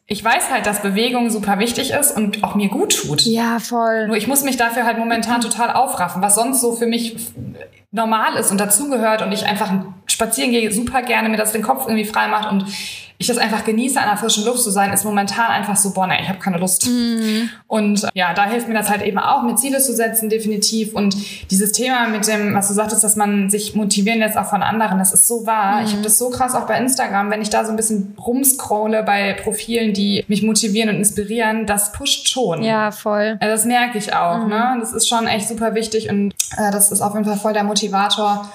[0.06, 3.22] ich weiß halt, dass Bewegung super wichtig ist und auch mir gut tut.
[3.22, 4.08] Ja, voll.
[4.08, 7.16] Nur ich muss mich dafür halt momentan total aufraffen, was sonst so für mich
[7.92, 9.70] normal ist und dazugehört und ich einfach
[10.06, 12.64] spazieren gehe, super gerne mir das den Kopf irgendwie frei macht und
[13.22, 16.08] ich das einfach genieße, an der frischen Luft zu sein, ist momentan einfach so, boah,
[16.20, 16.86] ich habe keine Lust.
[16.86, 17.48] Mhm.
[17.66, 20.94] Und ja, da hilft mir das halt eben auch, mir Ziele zu setzen, definitiv.
[20.94, 21.16] Und
[21.50, 24.98] dieses Thema mit dem, was du sagtest, dass man sich motivieren lässt auch von anderen,
[24.98, 25.80] das ist so wahr.
[25.80, 25.86] Mhm.
[25.86, 29.02] Ich habe das so krass auch bei Instagram, wenn ich da so ein bisschen rumscrolle
[29.02, 32.62] bei Profilen, die mich motivieren und inspirieren, das pusht schon.
[32.62, 33.36] Ja, voll.
[33.40, 34.44] Also das merke ich auch.
[34.44, 34.50] Mhm.
[34.50, 34.76] Ne?
[34.80, 37.64] Das ist schon echt super wichtig und äh, das ist auf jeden Fall voll der
[37.64, 38.50] Motivator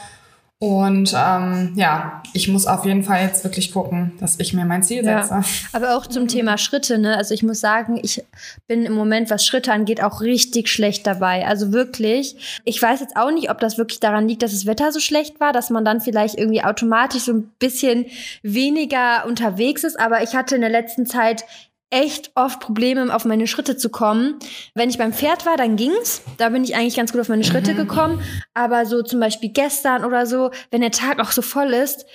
[0.60, 4.82] und ähm, ja, ich muss auf jeden Fall jetzt wirklich gucken, dass ich mir mein
[4.82, 5.34] Ziel setze.
[5.36, 7.15] Ja, aber auch zum Thema Schritte, ne?
[7.15, 8.24] Also ich muss sagen, ich
[8.65, 11.46] bin im Moment, was Schritte angeht, auch richtig schlecht dabei.
[11.46, 12.62] Also wirklich.
[12.65, 15.39] Ich weiß jetzt auch nicht, ob das wirklich daran liegt, dass das Wetter so schlecht
[15.39, 18.08] war, dass man dann vielleicht irgendwie automatisch so ein bisschen
[18.41, 20.00] weniger unterwegs ist.
[20.00, 21.46] Aber ich hatte in der letzten Zeit
[21.89, 24.36] echt oft Probleme, auf meine Schritte zu kommen.
[24.73, 26.21] Wenn ich beim Pferd war, dann ging's.
[26.38, 27.78] Da bin ich eigentlich ganz gut auf meine Schritte mhm.
[27.78, 28.21] gekommen.
[28.54, 32.06] Aber so zum Beispiel gestern oder so, wenn der Tag auch so voll ist,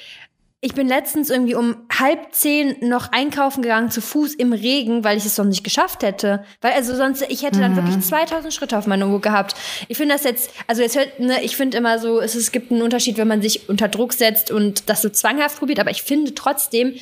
[0.64, 5.18] ich bin letztens irgendwie um halb zehn noch einkaufen gegangen zu Fuß im Regen, weil
[5.18, 6.44] ich es sonst nicht geschafft hätte.
[6.60, 7.78] Weil also sonst, ich hätte dann mhm.
[7.78, 9.56] wirklich 2000 Schritte auf meiner Uhr gehabt.
[9.88, 12.70] Ich finde das jetzt, also jetzt hört, ne, ich finde immer so, es, es gibt
[12.70, 15.80] einen Unterschied, wenn man sich unter Druck setzt und das so zwanghaft probiert.
[15.80, 16.94] Aber ich finde trotzdem,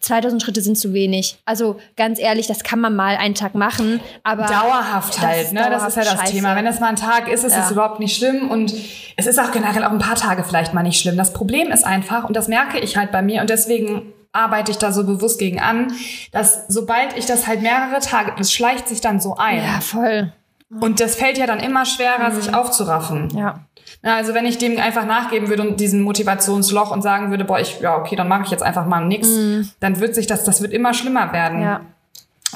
[0.00, 1.38] 2000 Schritte sind zu wenig.
[1.44, 5.66] Also ganz ehrlich, das kann man mal einen Tag machen, aber dauerhaft halt, ne?
[5.70, 6.32] das ist ja das scheiße.
[6.32, 6.56] Thema.
[6.56, 7.64] Wenn das mal ein Tag ist, ist ja.
[7.64, 8.74] es überhaupt nicht schlimm und
[9.16, 11.16] es ist auch generell auch ein paar Tage vielleicht mal nicht schlimm.
[11.16, 14.78] Das Problem ist einfach und das merke ich halt bei mir und deswegen arbeite ich
[14.78, 15.92] da so bewusst gegen an,
[16.32, 19.58] dass sobald ich das halt mehrere Tage, es schleicht sich dann so ein.
[19.58, 20.32] Ja, voll.
[20.80, 22.40] Und das fällt ja dann immer schwerer, mhm.
[22.40, 23.30] sich aufzuraffen.
[23.34, 23.60] Ja.
[24.02, 27.80] Also wenn ich dem einfach nachgeben würde und diesen Motivationsloch und sagen würde, boah, ich,
[27.80, 29.68] ja, okay, dann mache ich jetzt einfach mal nix, mhm.
[29.80, 31.62] dann wird sich das, das wird immer schlimmer werden.
[31.62, 31.80] Ja.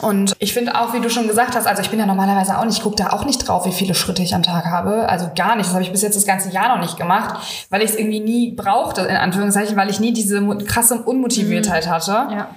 [0.00, 2.64] Und ich finde auch, wie du schon gesagt hast, also ich bin ja normalerweise auch
[2.64, 5.08] nicht, ich gucke da auch nicht drauf, wie viele Schritte ich am Tag habe.
[5.08, 5.66] Also gar nicht.
[5.66, 8.20] Das habe ich bis jetzt das ganze Jahr noch nicht gemacht, weil ich es irgendwie
[8.20, 11.90] nie brauchte, in Anführungszeichen, weil ich nie diese krasse Unmotiviertheit mhm.
[11.90, 12.10] hatte.
[12.12, 12.48] Ja.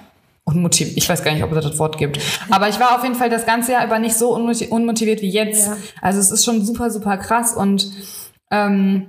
[0.44, 2.20] Unmotiviert, ich weiß gar nicht, ob es das Wort gibt.
[2.50, 5.66] Aber ich war auf jeden Fall das ganze Jahr über nicht so unmotiviert wie jetzt.
[5.66, 5.76] Ja.
[6.00, 7.90] Also es ist schon super, super krass und
[8.50, 9.06] ähm,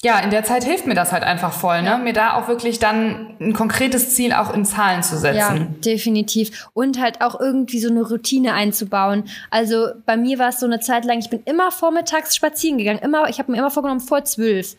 [0.00, 1.98] ja, in der Zeit hilft mir das halt einfach voll, ne?
[1.98, 5.36] Mir da auch wirklich dann ein konkretes Ziel auch in Zahlen zu setzen.
[5.36, 6.68] Ja, definitiv.
[6.72, 9.24] Und halt auch irgendwie so eine Routine einzubauen.
[9.50, 13.00] Also bei mir war es so eine Zeit lang, ich bin immer vormittags spazieren gegangen.
[13.00, 14.76] Immer, ich habe mir immer vorgenommen, vor zwölf.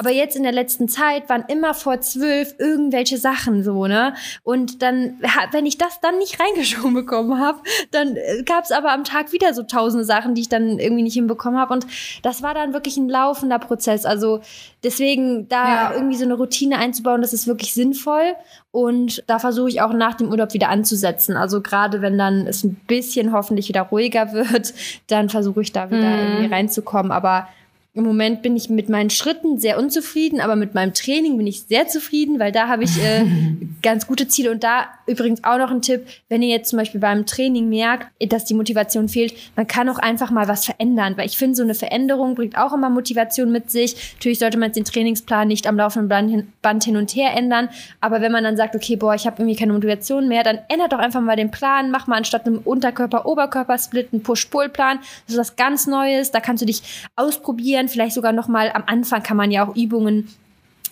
[0.00, 4.14] Aber jetzt in der letzten Zeit waren immer vor zwölf irgendwelche Sachen so, ne?
[4.42, 5.20] Und dann,
[5.52, 7.60] wenn ich das dann nicht reingeschoben bekommen habe,
[7.90, 11.02] dann äh, gab es aber am Tag wieder so tausende Sachen, die ich dann irgendwie
[11.02, 11.74] nicht hinbekommen habe.
[11.74, 11.86] Und
[12.22, 14.06] das war dann wirklich ein laufender Prozess.
[14.06, 14.40] Also
[14.82, 15.92] deswegen da ja.
[15.92, 18.32] irgendwie so eine Routine einzubauen, das ist wirklich sinnvoll.
[18.70, 21.36] Und da versuche ich auch nach dem Urlaub wieder anzusetzen.
[21.36, 24.72] Also gerade wenn dann es ein bisschen hoffentlich wieder ruhiger wird,
[25.08, 26.18] dann versuche ich da wieder mhm.
[26.20, 27.12] irgendwie reinzukommen.
[27.12, 27.48] Aber
[27.92, 31.62] im Moment bin ich mit meinen Schritten sehr unzufrieden, aber mit meinem Training bin ich
[31.62, 33.24] sehr zufrieden, weil da habe ich äh,
[33.82, 34.52] ganz gute Ziele.
[34.52, 38.06] Und da übrigens auch noch ein Tipp, wenn ihr jetzt zum Beispiel beim Training merkt,
[38.30, 41.64] dass die Motivation fehlt, man kann auch einfach mal was verändern, weil ich finde, so
[41.64, 44.14] eine Veränderung bringt auch immer Motivation mit sich.
[44.14, 48.20] Natürlich sollte man jetzt den Trainingsplan nicht am laufenden Band hin und her ändern, aber
[48.20, 51.00] wenn man dann sagt, okay, boah, ich habe irgendwie keine Motivation mehr, dann ändert doch
[51.00, 55.00] einfach mal den Plan, mach mal anstatt einem Unterkörper-Oberkörper-Split einen Push-Pull-Plan.
[55.26, 56.82] Das ist was ganz Neues, da kannst du dich
[57.16, 57.88] ausprobieren ausprobieren.
[57.88, 60.28] Vielleicht sogar noch mal am Anfang kann man ja auch Übungen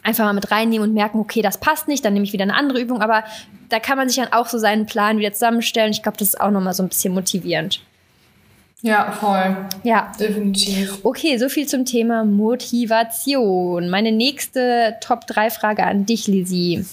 [0.02, 2.54] einfach mal mit reinnehmen und merken, okay, das passt nicht, dann nehme ich wieder eine
[2.54, 3.02] andere Übung.
[3.02, 3.24] Aber
[3.68, 5.90] da kann man sich dann auch so seinen Plan wieder zusammenstellen.
[5.90, 7.80] Ich glaube, das ist auch noch mal so ein bisschen motivierend.
[8.80, 9.56] Ja, voll.
[9.82, 10.12] Ja.
[10.18, 11.00] Definitiv.
[11.02, 13.90] Okay, so viel zum Thema Motivation.
[13.90, 16.86] Meine nächste Top-3-Frage an dich, Lizzie.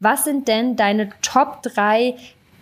[0.00, 2.14] Was sind denn deine Top 3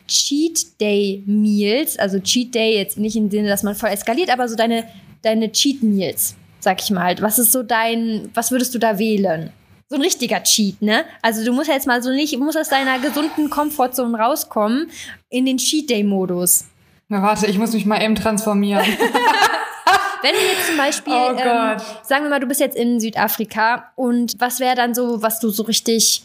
[0.09, 1.99] Cheat Day Meals?
[2.01, 4.85] Also Cheat Day jetzt nicht im Sinne, dass man voll eskaliert, aber so deine,
[5.23, 7.14] deine Cheat Meals sag ich mal.
[7.20, 9.53] Was ist so dein, was würdest du da wählen?
[9.88, 11.05] So ein richtiger Cheat, ne?
[11.22, 14.90] Also du musst jetzt mal so nicht, musst aus deiner gesunden Komfortzone rauskommen
[15.29, 16.64] in den Cheat Day Modus.
[17.09, 18.83] Na warte, ich muss mich mal eben transformieren.
[20.22, 23.92] Wenn du jetzt zum Beispiel, oh ähm, sagen wir mal, du bist jetzt in Südafrika
[23.94, 26.22] und was wäre dann so, was du so richtig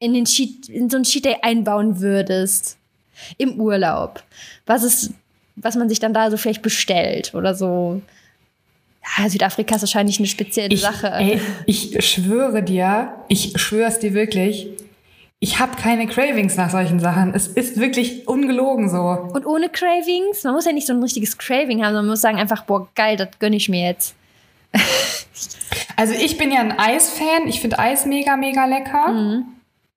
[0.00, 2.76] in den Cheat, in so ein Cheat Day einbauen würdest
[3.36, 4.24] im Urlaub?
[4.66, 5.12] Was ist,
[5.54, 8.02] was man sich dann da so vielleicht bestellt oder so?
[9.16, 11.08] Ja, Südafrika ist wahrscheinlich eine spezielle ich, Sache.
[11.08, 14.68] Ey, ich schwöre dir, ich schwöre es dir wirklich,
[15.40, 17.32] ich habe keine Cravings nach solchen Sachen.
[17.32, 19.28] Es ist wirklich ungelogen so.
[19.32, 20.42] Und ohne Cravings?
[20.42, 22.88] Man muss ja nicht so ein richtiges Craving haben, sondern man muss sagen einfach, boah,
[22.96, 24.16] geil, das gönne ich mir jetzt.
[25.96, 27.46] also ich bin ja ein Eisfan.
[27.46, 29.12] Ich finde Eis mega, mega lecker.
[29.12, 29.44] Mhm.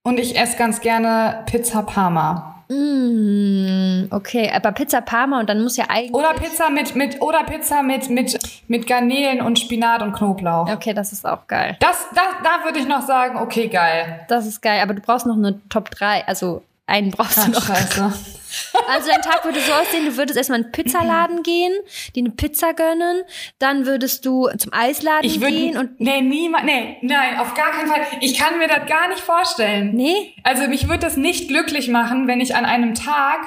[0.04, 2.51] Und ich esse ganz gerne Pizza Parma.
[2.72, 6.14] Mm, okay, aber Pizza Parma und dann muss ja eigentlich.
[6.14, 10.70] Oder Pizza mit, mit, oder Pizza mit, mit, mit Garnelen und Spinat und Knoblauch.
[10.72, 11.76] Okay, das ist auch geil.
[11.82, 14.22] Das, das, da würde ich noch sagen, okay, geil.
[14.30, 17.52] Das ist geil, aber du brauchst noch eine Top 3, also einen brauchst Ach, du
[17.52, 17.66] noch.
[17.66, 18.14] Scheiße.
[18.88, 21.74] Also dein Tag würde so aussehen, du würdest erstmal in einen Pizzaladen gehen,
[22.16, 23.24] dir eine Pizza gönnen,
[23.60, 26.00] dann würdest du zum Eisladen ich würd, gehen und.
[26.00, 28.02] Nee, niemand, nee, nein, auf gar keinen Fall.
[28.20, 29.94] Ich kann mir das gar nicht vorstellen.
[29.94, 30.36] Nee?
[30.44, 33.40] Also mich würde das nicht glücklich machen, wenn ich an einem Tag.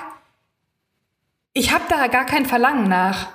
[1.52, 3.28] Ich habe da gar kein Verlangen nach.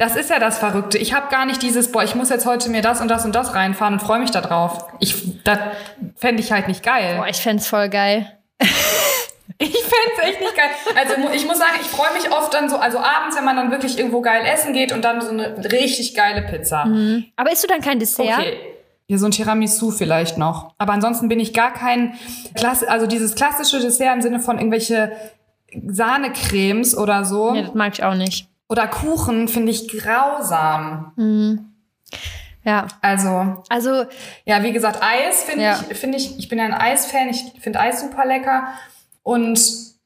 [0.00, 0.96] Das ist ja das Verrückte.
[0.96, 3.34] Ich habe gar nicht dieses, boah, ich muss jetzt heute mir das und das und
[3.34, 4.86] das reinfahren und freue mich da drauf.
[4.98, 5.58] Ich, das
[6.16, 7.16] fände ich halt nicht geil.
[7.18, 8.38] Boah, ich fände es voll geil.
[9.62, 10.70] Ich fände es echt nicht geil.
[10.96, 13.70] Also ich muss sagen, ich freue mich oft dann so, also abends, wenn man dann
[13.70, 16.86] wirklich irgendwo geil essen geht und dann so eine richtig geile Pizza.
[16.86, 17.26] Mhm.
[17.36, 18.38] Aber isst du dann kein Dessert?
[18.38, 18.56] Okay.
[19.06, 20.72] Ja, so ein Tiramisu vielleicht noch.
[20.78, 22.14] Aber ansonsten bin ich gar kein,
[22.54, 25.12] Klasse, also dieses klassische Dessert im Sinne von irgendwelche
[25.86, 27.54] Sahnecremes oder so.
[27.54, 28.48] Ja, das mag ich auch nicht.
[28.68, 31.12] Oder Kuchen finde ich grausam.
[31.16, 31.72] Mhm.
[32.64, 32.86] Ja.
[33.02, 33.62] Also.
[33.68, 34.04] Also.
[34.46, 35.80] Ja, wie gesagt, Eis finde ja.
[35.90, 38.68] ich, finde ich, ich bin ja ein Eisfan, ich finde Eis super lecker.
[39.22, 39.60] Und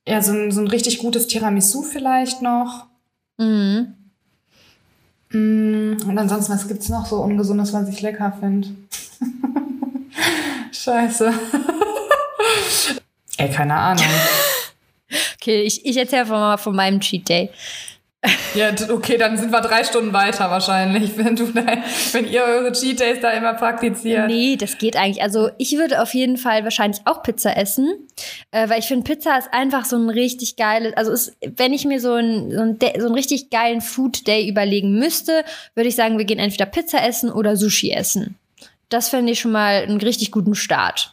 [0.06, 2.86] ja, so ein, so ein richtig gutes Tiramisu vielleicht noch.
[3.38, 3.94] Mhm.
[5.30, 8.68] Mm, und ansonsten, was gibt's noch so Ungesundes, was ich lecker finde?
[10.72, 11.32] Scheiße.
[13.38, 14.04] Ey, keine Ahnung.
[15.34, 17.50] okay, ich, ich erzähle mal von meinem Cheat Day.
[18.54, 21.82] Ja, okay, dann sind wir drei Stunden weiter wahrscheinlich, wenn du dein,
[22.12, 24.28] wenn ihr eure Cheat Days da immer praktiziert.
[24.28, 25.22] Nee, das geht eigentlich.
[25.22, 27.92] Also ich würde auf jeden Fall wahrscheinlich auch Pizza essen,
[28.52, 31.84] äh, weil ich finde, Pizza ist einfach so ein richtig geiles, also ist, wenn ich
[31.84, 35.96] mir so ein, so, ein, so einen richtig geilen Food Day überlegen müsste, würde ich
[35.96, 38.36] sagen, wir gehen entweder Pizza essen oder Sushi essen.
[38.88, 41.10] Das fände ich schon mal einen richtig guten Start.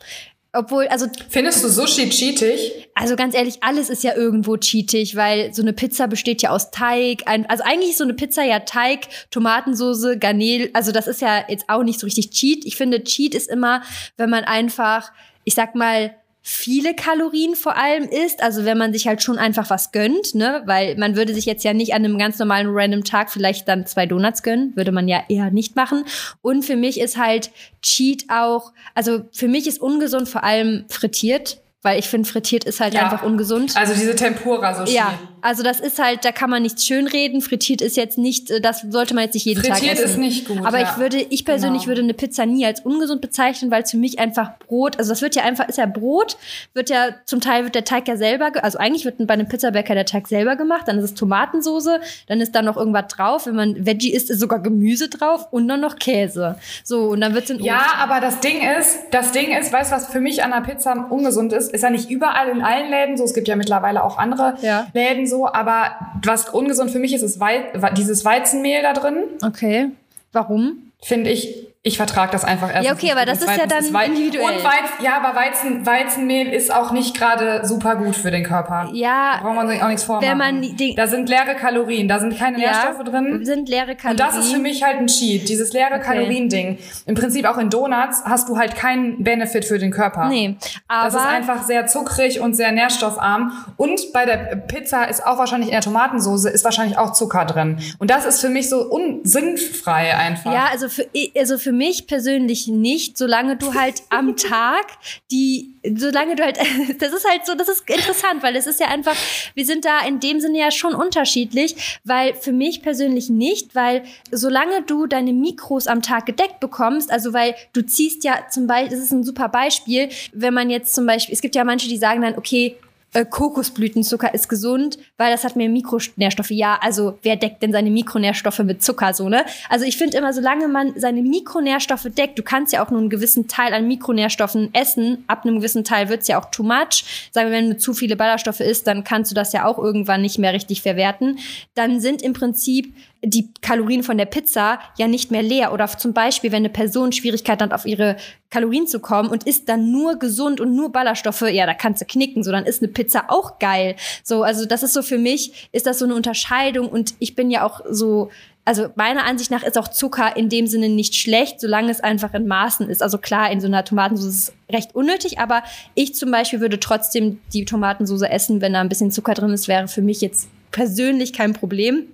[0.53, 1.07] Obwohl, also.
[1.29, 2.89] Findest du Sushi cheatig?
[2.93, 6.71] Also ganz ehrlich, alles ist ja irgendwo cheatig, weil so eine Pizza besteht ja aus
[6.71, 7.23] Teig.
[7.25, 10.69] Ein, also eigentlich ist so eine Pizza ja Teig, Tomatensoße, Garnelen.
[10.73, 12.65] Also das ist ja jetzt auch nicht so richtig Cheat.
[12.65, 13.81] Ich finde, Cheat ist immer,
[14.17, 15.11] wenn man einfach,
[15.45, 19.69] ich sag mal, viele Kalorien vor allem isst, also wenn man sich halt schon einfach
[19.69, 23.03] was gönnt, ne, weil man würde sich jetzt ja nicht an einem ganz normalen random
[23.03, 26.03] Tag vielleicht dann zwei Donuts gönnen, würde man ja eher nicht machen.
[26.41, 27.51] Und für mich ist halt
[27.83, 32.79] Cheat auch, also für mich ist ungesund vor allem frittiert, weil ich finde frittiert ist
[32.79, 33.03] halt ja.
[33.03, 33.75] einfach ungesund.
[33.75, 34.95] Also diese Tempura Sushi.
[34.95, 37.41] Ja, Also das ist halt, da kann man nichts schönreden.
[37.41, 40.05] Frittiert ist jetzt nicht, äh, das sollte man jetzt nicht jeden Frittiert Tag essen.
[40.05, 40.89] ist nicht gut, Aber ja.
[40.91, 41.91] ich würde, ich persönlich Genau.
[41.91, 45.21] würde eine Pizza nie als ungesund bezeichnen, weil es für mich einfach Brot, also das
[45.21, 46.37] wird ja einfach, ist ja Brot,
[46.73, 49.93] wird ja, zum Teil wird der Teig ja selber, also eigentlich wird bei einem Pizzabäcker
[49.95, 53.45] der Teig selber gemacht, dann ist es Tomatensoße, dann ist da noch irgendwas drauf.
[53.47, 56.55] Wenn man Veggie isst, ist sogar Gemüse drauf und dann noch Käse.
[56.83, 57.99] So, und dann wird es in Ja, Ofen.
[57.99, 61.07] aber das Ding ist, das Ding ist, weißt du, was für mich an der Pizza
[61.09, 61.71] ungesund ist?
[61.73, 63.23] Ist ja nicht überall in allen Läden so.
[63.23, 64.87] Es gibt ja mittlerweile auch andere Ja.
[64.93, 65.47] Läden so.
[65.47, 69.23] Aber was ungesund für mich ist, ist Wei dieses Weizenmehl da drin.
[69.43, 69.89] Okay.
[70.31, 70.91] Warum?
[71.01, 72.85] Finde ich, ich vertrage das einfach erst.
[72.87, 74.43] Ja, okay, aber das ist ja dann individuell.
[74.45, 78.89] Und Weizen, ja, aber Weizen, Weizenmehl ist auch nicht gerade super gut für den Körper.
[78.93, 80.29] Ja, Da braucht man sich auch nichts vormachen.
[80.29, 83.43] wenn man die- da sind leere Kalorien, da sind keine Nährstoffe drin.
[83.43, 84.11] sind leere Kalorien.
[84.11, 86.77] Und das ist für mich halt ein Cheat, dieses leere Kalorien-Ding.
[87.07, 90.27] Im Prinzip auch in Donuts hast du halt keinen Benefit für den Körper.
[90.27, 93.53] Nee, aber Das ist einfach sehr zuckrig und sehr nährstoffarm.
[93.77, 97.79] Und bei der Pizza ist auch wahrscheinlich in der Tomatensauce ist wahrscheinlich auch Zucker drin.
[97.97, 100.53] Und das ist für mich so unsinnfrei einfach.
[100.53, 104.85] Ja, also für, also für mich persönlich nicht, solange du halt am Tag
[105.31, 106.57] die, solange du halt,
[106.99, 109.15] das ist halt so, das ist interessant, weil es ist ja einfach,
[109.53, 114.03] wir sind da in dem Sinne ja schon unterschiedlich, weil für mich persönlich nicht, weil
[114.31, 118.89] solange du deine Mikros am Tag gedeckt bekommst, also weil du ziehst ja zum Beispiel,
[118.89, 121.97] das ist ein super Beispiel, wenn man jetzt zum Beispiel, es gibt ja manche, die
[121.97, 122.77] sagen dann, okay,
[123.13, 126.51] äh, Kokosblütenzucker ist gesund, weil das hat mehr Mikronährstoffe.
[126.51, 129.45] Ja, also wer deckt denn seine Mikronährstoffe mit Zucker so, ne?
[129.69, 133.09] Also ich finde immer, solange man seine Mikronährstoffe deckt, du kannst ja auch nur einen
[133.09, 137.29] gewissen Teil an Mikronährstoffen essen, ab einem gewissen Teil wird's ja auch too much.
[137.31, 140.21] Sagen wir, wenn du zu viele Ballaststoffe isst, dann kannst du das ja auch irgendwann
[140.21, 141.39] nicht mehr richtig verwerten.
[141.75, 142.93] Dann sind im Prinzip
[143.23, 145.73] die Kalorien von der Pizza ja nicht mehr leer.
[145.73, 148.17] Oder zum Beispiel, wenn eine Person Schwierigkeiten hat, auf ihre
[148.49, 152.05] Kalorien zu kommen und isst dann nur gesund und nur Ballaststoffe, ja, da kannst du
[152.05, 152.43] knicken.
[152.43, 153.95] So, dann ist eine Pizza auch geil.
[154.23, 157.51] So, also das ist so für mich, ist das so eine Unterscheidung und ich bin
[157.51, 158.31] ja auch so,
[158.65, 162.33] also meiner Ansicht nach ist auch Zucker in dem Sinne nicht schlecht, solange es einfach
[162.33, 163.03] in Maßen ist.
[163.03, 166.79] Also klar, in so einer Tomatensauce ist es recht unnötig, aber ich zum Beispiel würde
[166.79, 170.47] trotzdem die Tomatensauce essen, wenn da ein bisschen Zucker drin ist, wäre für mich jetzt
[170.71, 172.07] persönlich kein Problem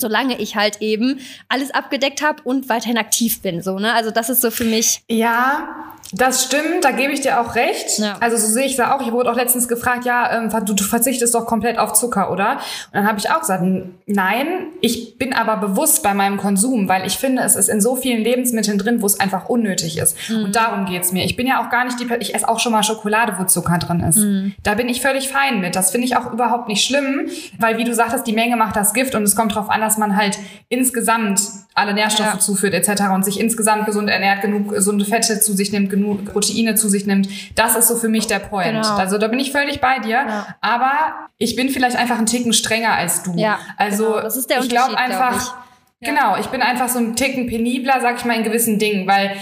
[0.00, 3.62] solange ich halt eben alles abgedeckt habe und weiterhin aktiv bin.
[3.62, 3.92] So, ne?
[3.94, 5.02] Also das ist so für mich.
[5.08, 7.98] Ja, das stimmt, da gebe ich dir auch recht.
[7.98, 8.16] Ja.
[8.20, 9.02] Also so sehe ich da auch.
[9.02, 12.52] Ich wurde auch letztens gefragt, ja, ähm, du, du verzichtest doch komplett auf Zucker, oder?
[12.52, 12.60] Und
[12.94, 13.62] dann habe ich auch gesagt,
[14.06, 14.46] nein,
[14.80, 18.22] ich bin aber bewusst bei meinem Konsum, weil ich finde, es ist in so vielen
[18.22, 20.16] Lebensmitteln drin, wo es einfach unnötig ist.
[20.30, 20.44] Mhm.
[20.44, 21.24] Und darum geht's mir.
[21.24, 23.78] Ich bin ja auch gar nicht die, ich esse auch schon mal Schokolade, wo Zucker
[23.78, 24.16] drin ist.
[24.16, 24.54] Mhm.
[24.62, 25.76] Da bin ich völlig fein mit.
[25.76, 28.94] Das finde ich auch überhaupt nicht schlimm, weil wie du sagtest, die Menge macht das
[28.94, 31.40] Gift und es kommt darauf an, dass man halt insgesamt
[31.74, 32.38] alle Nährstoffe Ja.
[32.38, 33.02] zuführt etc.
[33.14, 37.06] und sich insgesamt gesund ernährt, genug gesunde Fette zu sich nimmt, genug Proteine zu sich
[37.06, 37.28] nimmt.
[37.56, 38.72] Das ist so für mich der Point.
[38.72, 38.96] Genau.
[38.96, 40.24] Also da bin ich völlig bei dir.
[40.26, 40.46] Ja.
[40.60, 40.92] Aber
[41.38, 43.34] ich bin vielleicht einfach einen Ticken strenger als du.
[43.36, 44.20] Ja, also genau.
[44.22, 45.54] Das ist der ich glaube Unterschied, glaub einfach.
[46.00, 49.32] Genau, ich bin einfach so ein Ticken penibler, sag ich mal, in gewissen Dingen, weil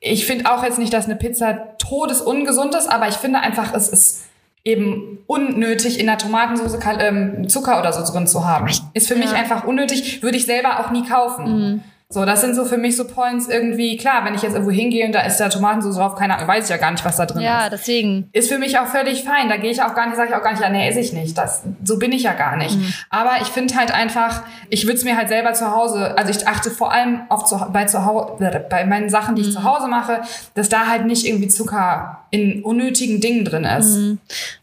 [0.00, 3.88] ich finde auch jetzt nicht, dass eine Pizza todesungesund ist, aber ich finde einfach, es
[3.90, 4.24] ist
[4.64, 8.66] eben unnötig, in der Tomatensauce ähm, Zucker oder so drin zu haben.
[8.94, 9.36] Ist für mich Ja.
[9.36, 11.84] einfach unnötig, würde ich selber auch nie kaufen.
[12.08, 15.06] So, das sind so für mich so Points irgendwie, klar, wenn ich jetzt irgendwo hingehe
[15.06, 17.26] und da ist da Tomatensauce drauf, keine Ahnung, weiß ich ja gar nicht, was da
[17.26, 17.72] drin Ja, ist.
[17.72, 18.28] deswegen.
[18.32, 19.48] Ist für mich auch völlig fein.
[19.48, 21.12] Da gehe ich auch gar nicht, sage ich auch gar nicht, ja, nee, esse ich
[21.12, 21.36] nicht.
[21.36, 22.78] Das, so bin ich ja gar nicht.
[23.10, 26.46] Aber ich finde halt einfach, ich würde es mir halt selber zu Hause, also ich
[26.46, 28.36] achte vor allem auf zu, bei zu Hause,
[28.70, 30.20] bei meinen Sachen, die ich zu Hause mache,
[30.54, 34.16] dass da halt nicht irgendwie Zucker in unnötigen Dingen drin ist.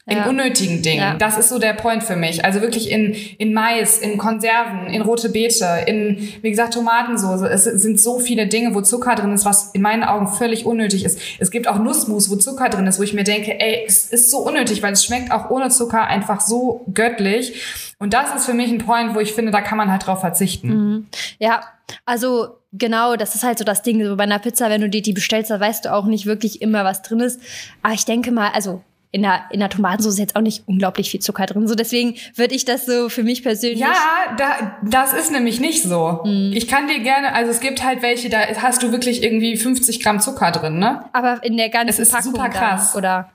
[0.05, 0.27] In Ja.
[0.27, 0.99] unnötigen Dingen.
[0.99, 1.13] Ja.
[1.15, 2.43] Das ist so der Point für mich.
[2.43, 7.41] Also wirklich in, in Mais, in Konserven, in rote Beete, in, wie gesagt, Tomatensauce.
[7.43, 11.05] Es sind so viele Dinge, wo Zucker drin ist, was in meinen Augen völlig unnötig
[11.05, 11.19] ist.
[11.39, 14.29] Es gibt auch Nussmus, wo Zucker drin ist, wo ich mir denke, ey, es ist
[14.29, 17.61] so unnötig, weil es schmeckt auch ohne Zucker einfach so göttlich.
[17.97, 20.19] Und das ist für mich ein Point, wo ich finde, da kann man halt drauf
[20.19, 21.07] verzichten.
[21.39, 21.61] Ja,
[22.05, 24.03] also genau, das ist halt so das Ding.
[24.05, 26.61] So bei einer Pizza, wenn du dir die bestellst, da weißt du auch nicht wirklich
[26.61, 27.39] immer, was drin ist.
[27.81, 28.81] Aber ich denke mal, also
[29.13, 31.67] in der, in der Tomatensauce ist jetzt auch nicht unglaublich viel Zucker drin.
[31.67, 33.79] So deswegen würde ich das so für mich persönlich.
[33.79, 33.93] Ja,
[34.37, 36.23] da, das ist nämlich nicht so.
[36.25, 40.01] Ich kann dir gerne, also es gibt halt welche, da hast du wirklich irgendwie 50
[40.01, 41.05] Gramm Zucker drin, ne?
[41.13, 42.95] Aber in der ganzen Es ist Packung super krass.
[42.95, 43.29] oder?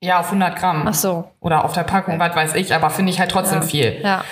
[0.00, 0.84] Ja, auf 100 Gramm.
[0.86, 1.24] Ach so.
[1.46, 4.00] Oder auf der Packung, was weiß ich, aber finde ich halt trotzdem viel.
[4.02, 4.24] Ja.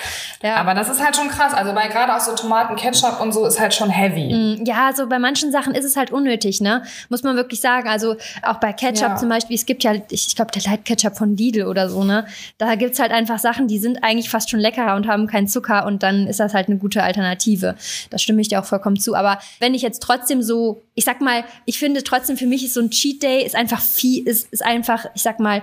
[0.43, 0.57] Ja.
[0.57, 1.55] Aber das ist halt schon krass.
[1.55, 4.61] Also bei gerade auch so Tomaten, Ketchup und so ist halt schon heavy.
[4.65, 6.83] Ja, so bei manchen Sachen ist es halt unnötig, ne?
[7.09, 7.89] Muss man wirklich sagen.
[7.89, 9.17] Also auch bei Ketchup Ja.
[9.17, 12.05] zum Beispiel, es gibt ja, ich, ich glaube, der Light Ketchup von Lidl oder so,
[12.05, 12.27] ne?
[12.59, 15.87] Da gibt's halt einfach Sachen, die sind eigentlich fast schon leckerer und haben keinen Zucker
[15.87, 17.77] und dann ist das halt eine gute Alternative.
[18.11, 19.15] Da stimme ich dir auch vollkommen zu.
[19.15, 22.75] Aber wenn ich jetzt trotzdem so, ich sag mal, ich finde trotzdem für mich ist
[22.75, 25.63] so ein Cheat Day ist einfach viel, ist, ist einfach, ich sag mal,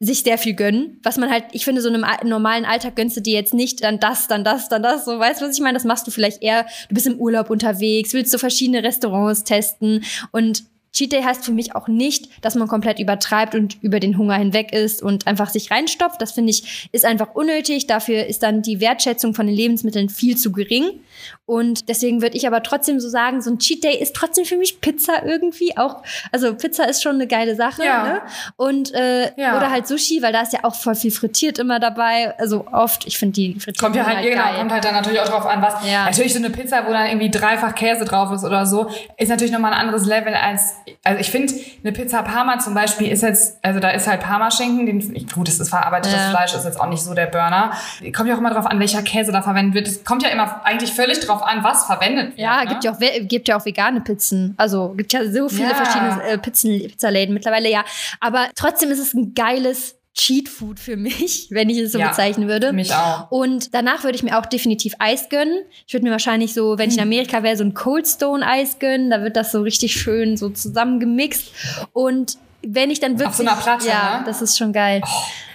[0.00, 3.16] sich sehr viel gönnen, was man halt, ich finde, so in einem normalen Alltag gönnst
[3.16, 5.62] du dir jetzt nicht dann das, dann das, dann das, so, weißt du, was ich
[5.62, 5.74] meine?
[5.74, 10.04] Das machst du vielleicht eher, du bist im Urlaub unterwegs, willst du verschiedene Restaurants testen
[10.30, 14.16] und Cheat Day heißt für mich auch nicht, dass man komplett übertreibt und über den
[14.16, 16.20] Hunger hinweg ist und einfach sich reinstopft.
[16.20, 17.86] Das finde ich ist einfach unnötig.
[17.86, 21.00] Dafür ist dann die Wertschätzung von den Lebensmitteln viel zu gering.
[21.48, 24.58] Und deswegen würde ich aber trotzdem so sagen, so ein Cheat Day ist trotzdem für
[24.58, 26.02] mich Pizza irgendwie auch.
[26.30, 27.86] Also Pizza ist schon eine geile Sache.
[27.86, 28.02] Ja.
[28.02, 28.22] Ne?
[28.56, 29.56] Und äh, ja.
[29.56, 32.38] oder halt Sushi, weil da ist ja auch voll viel frittiert immer dabei.
[32.38, 35.20] Also oft, ich finde die frittiert kommt ja halt, halt genau, kommt halt dann natürlich
[35.20, 35.90] auch drauf an, was.
[35.90, 36.04] Ja.
[36.04, 39.50] Natürlich so eine Pizza, wo dann irgendwie dreifach Käse drauf ist oder so, ist natürlich
[39.50, 40.74] nochmal ein anderes Level als.
[41.02, 44.84] Also ich finde eine Pizza Parma zum Beispiel ist jetzt, also da ist halt Parmaschinken,
[44.84, 46.28] den gut, das ist verarbeitetes ja.
[46.28, 47.72] Fleisch, ist jetzt auch nicht so der Burner.
[48.14, 49.88] Kommt ja auch immer drauf an, welcher Käse da verwendet wird.
[49.88, 52.38] Es kommt ja immer eigentlich völlig drauf an, was verwendet wird.
[52.38, 52.68] Ja, ne?
[52.68, 54.54] gibt ja auch gibt ja auch vegane Pizzen.
[54.56, 55.74] Also gibt ja so viele ja.
[55.74, 57.84] verschiedene äh, Pizzen, Pizzaläden mittlerweile ja.
[58.20, 62.08] Aber trotzdem ist es ein geiles Cheat Food für mich, wenn ich es so ja,
[62.08, 62.72] bezeichnen würde.
[62.72, 63.30] Mich auch.
[63.30, 65.58] Und danach würde ich mir auch definitiv Eis gönnen.
[65.86, 67.08] Ich würde mir wahrscheinlich so, wenn ich in hm.
[67.08, 69.10] Amerika wäre, so ein Cold Stone Eis gönnen.
[69.10, 71.52] Da wird das so richtig schön so zusammengemixt.
[71.92, 73.28] Und wenn ich dann wirklich.
[73.28, 74.24] Auf so einer Platte, Ja, ne?
[74.26, 75.02] das ist schon geil.
[75.04, 75.47] Oh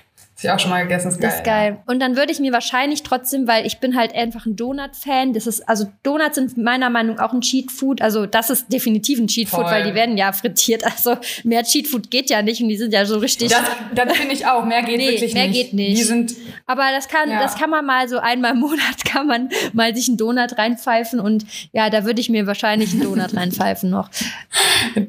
[0.44, 1.30] ich auch schon mal gegessen, ist geil.
[1.30, 1.78] Das ist geil.
[1.78, 1.84] Ja.
[1.92, 5.34] Und dann würde ich mir wahrscheinlich trotzdem, weil ich bin halt einfach ein Donut-Fan.
[5.34, 8.02] Das ist, also Donuts sind meiner Meinung nach auch ein Cheat-Food.
[8.02, 10.84] Also das ist definitiv ein Cheat-Food, weil die werden ja frittiert.
[10.94, 13.50] Also mehr Cheat-Food geht ja nicht und die sind ja so richtig.
[13.50, 13.64] Das,
[13.96, 14.64] das finde ich auch.
[14.64, 15.54] Mehr geht nee, wirklich mehr nicht.
[15.54, 15.98] geht nicht.
[16.00, 16.36] Die sind,
[16.68, 17.42] Aber das kann, ja.
[17.42, 21.20] das kann man mal so einmal im Monat kann man mal sich einen Donut reinpfeifen
[21.20, 24.10] und ja, da würde ich mir wahrscheinlich einen Donut reinpfeifen noch.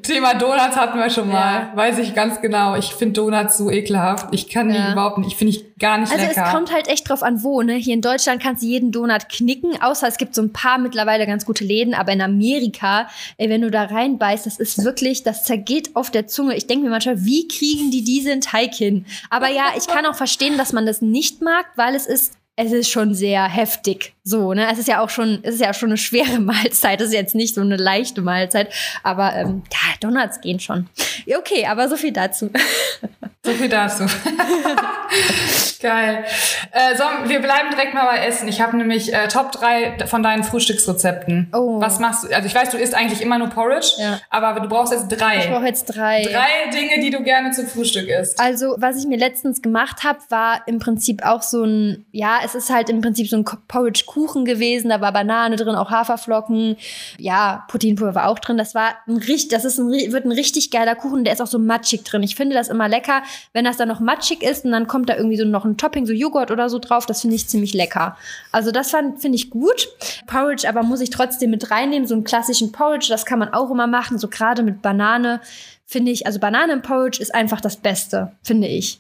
[0.03, 1.69] Thema Donuts hatten wir schon mal.
[1.69, 1.73] Ja.
[1.75, 2.77] Weiß ich ganz genau.
[2.77, 4.29] Ich finde Donuts so ekelhaft.
[4.33, 5.24] Ich kann die überhaupt nicht.
[5.27, 6.41] Ich finde ich gar nicht also lecker.
[6.41, 7.63] Also es kommt halt echt drauf an, wo.
[7.63, 7.75] Ne?
[7.75, 11.27] Hier in Deutschland kannst du jeden Donut knicken, außer es gibt so ein paar mittlerweile
[11.27, 11.95] ganz gute Läden.
[11.95, 16.27] Aber in Amerika, ey, wenn du da reinbeißt, das ist wirklich, das zergeht auf der
[16.27, 16.57] Zunge.
[16.57, 19.07] Ich denke mir manchmal, wie kriegen die diesen Teig hin?
[19.31, 22.73] Aber ja, ich kann auch verstehen, dass man das nicht mag, weil es ist es
[22.73, 24.15] ist schon sehr heftig.
[24.23, 24.69] So, ne?
[24.71, 27.01] Es ist ja auch schon, es ist ja schon eine schwere Mahlzeit.
[27.01, 28.73] Es ist jetzt nicht so eine leichte Mahlzeit.
[29.03, 30.89] Aber ähm, ja, Donuts gehen schon.
[31.27, 32.51] Okay, aber so viel dazu.
[33.47, 34.05] So viel dazu.
[35.83, 36.25] Geil.
[36.73, 38.49] Äh, so, wir bleiben direkt mal bei Essen.
[38.49, 41.53] Ich habe nämlich äh, Top 3 von deinen Frühstücksrezepten.
[41.53, 41.79] Oh.
[41.79, 42.35] Was machst du?
[42.35, 44.19] Also ich weiß, du isst eigentlich immer nur Porridge, ja.
[44.31, 45.41] aber du brauchst jetzt drei.
[45.41, 46.23] Ich brauche jetzt drei.
[46.23, 48.41] Drei Dinge, die du gerne zum Frühstück isst.
[48.41, 52.55] Also, was ich mir letztens gemacht habe, war im Prinzip auch so ein, ja, es
[52.55, 54.91] ist halt im Prinzip so ein Porridge-Kuchen gewesen.
[54.91, 56.77] Da war Banane drin, auch Haferflocken.
[57.19, 58.59] Ja, Proteinpulver war auch drin.
[58.59, 61.25] Das war ein richtig, das ist ein, wird ein richtig geiler Kuchen.
[61.25, 62.23] Der ist auch so matschig drin.
[62.23, 65.17] Ich finde das immer lecker, wenn das dann noch matschig ist und dann kommt da
[65.17, 67.07] irgendwie so noch ein Topping, so Joghurt oder so drauf.
[67.07, 68.17] Das finde ich ziemlich lecker.
[68.53, 69.89] Also das finde ich gut.
[70.27, 72.07] Porridge aber muss ich trotzdem mit reinnehmen.
[72.07, 74.19] So einen klassischen Porridge, das kann man auch immer machen.
[74.19, 75.41] So gerade mit Banane
[75.87, 78.99] finde ich, also Banane im Porridge ist einfach das Beste, finde ich.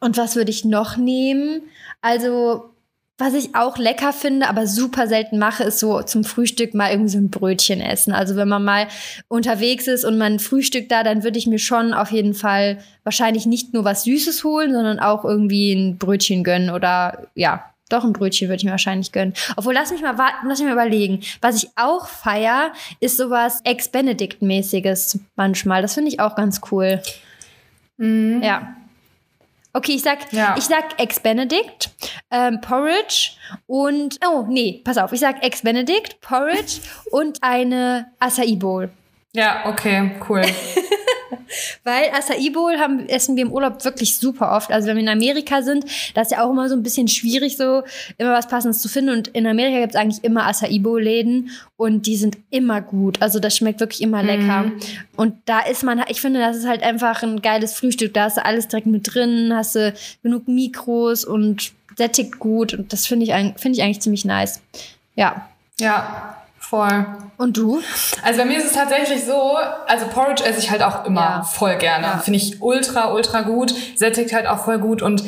[0.00, 1.62] Und was würde ich noch nehmen?
[2.02, 2.72] Also
[3.18, 7.10] was ich auch lecker finde, aber super selten mache, ist so zum Frühstück mal irgendwie
[7.10, 8.12] so ein Brötchen essen.
[8.12, 8.88] Also wenn man mal
[9.28, 13.46] unterwegs ist und man frühstückt da, dann würde ich mir schon auf jeden Fall wahrscheinlich
[13.46, 18.12] nicht nur was Süßes holen, sondern auch irgendwie ein Brötchen gönnen oder ja, doch ein
[18.12, 19.34] Brötchen würde ich mir wahrscheinlich gönnen.
[19.56, 21.20] Obwohl, lass mich mal warten, lass mich mal überlegen.
[21.40, 25.82] Was ich auch feier, ist sowas Ex-Benedict-mäßiges manchmal.
[25.82, 27.00] Das finde ich auch ganz cool.
[27.98, 28.42] Mhm.
[28.42, 28.74] Ja.
[29.74, 30.54] Okay, ich sag, ja.
[30.58, 31.90] ich sag Ex-Benedict,
[32.30, 33.32] ähm, Porridge
[33.66, 36.80] und, oh, nee, pass auf, ich sag Ex-Benedict, Porridge
[37.10, 38.90] und eine Acai Bowl.
[39.32, 40.42] Ja, okay, cool.
[41.84, 44.70] Weil Acai Bowl haben, essen wir im Urlaub wirklich super oft.
[44.70, 47.56] Also wenn wir in Amerika sind, da ist ja auch immer so ein bisschen schwierig,
[47.56, 47.82] so
[48.18, 49.10] immer was Passendes zu finden.
[49.10, 53.20] Und in Amerika gibt es eigentlich immer Acai Bowl Läden und die sind immer gut.
[53.20, 54.64] Also das schmeckt wirklich immer lecker.
[54.64, 54.80] Mhm.
[55.16, 58.14] Und da ist man, ich finde, das ist halt einfach ein geiles Frühstück.
[58.14, 59.92] Da hast du alles direkt mit drin, hast du
[60.22, 62.74] genug Mikros und sättigt gut.
[62.74, 64.60] Und das finde ich, finde ich eigentlich ziemlich nice.
[65.14, 65.48] Ja.
[65.80, 66.41] Ja,
[66.72, 67.04] Voll.
[67.36, 67.82] Und du?
[68.22, 71.42] Also bei mir ist es tatsächlich so, also Porridge esse ich halt auch immer ja.
[71.42, 72.06] voll gerne.
[72.06, 72.16] Ja.
[72.16, 73.74] Finde ich ultra, ultra gut.
[73.94, 75.22] Sättigt halt auch voll gut und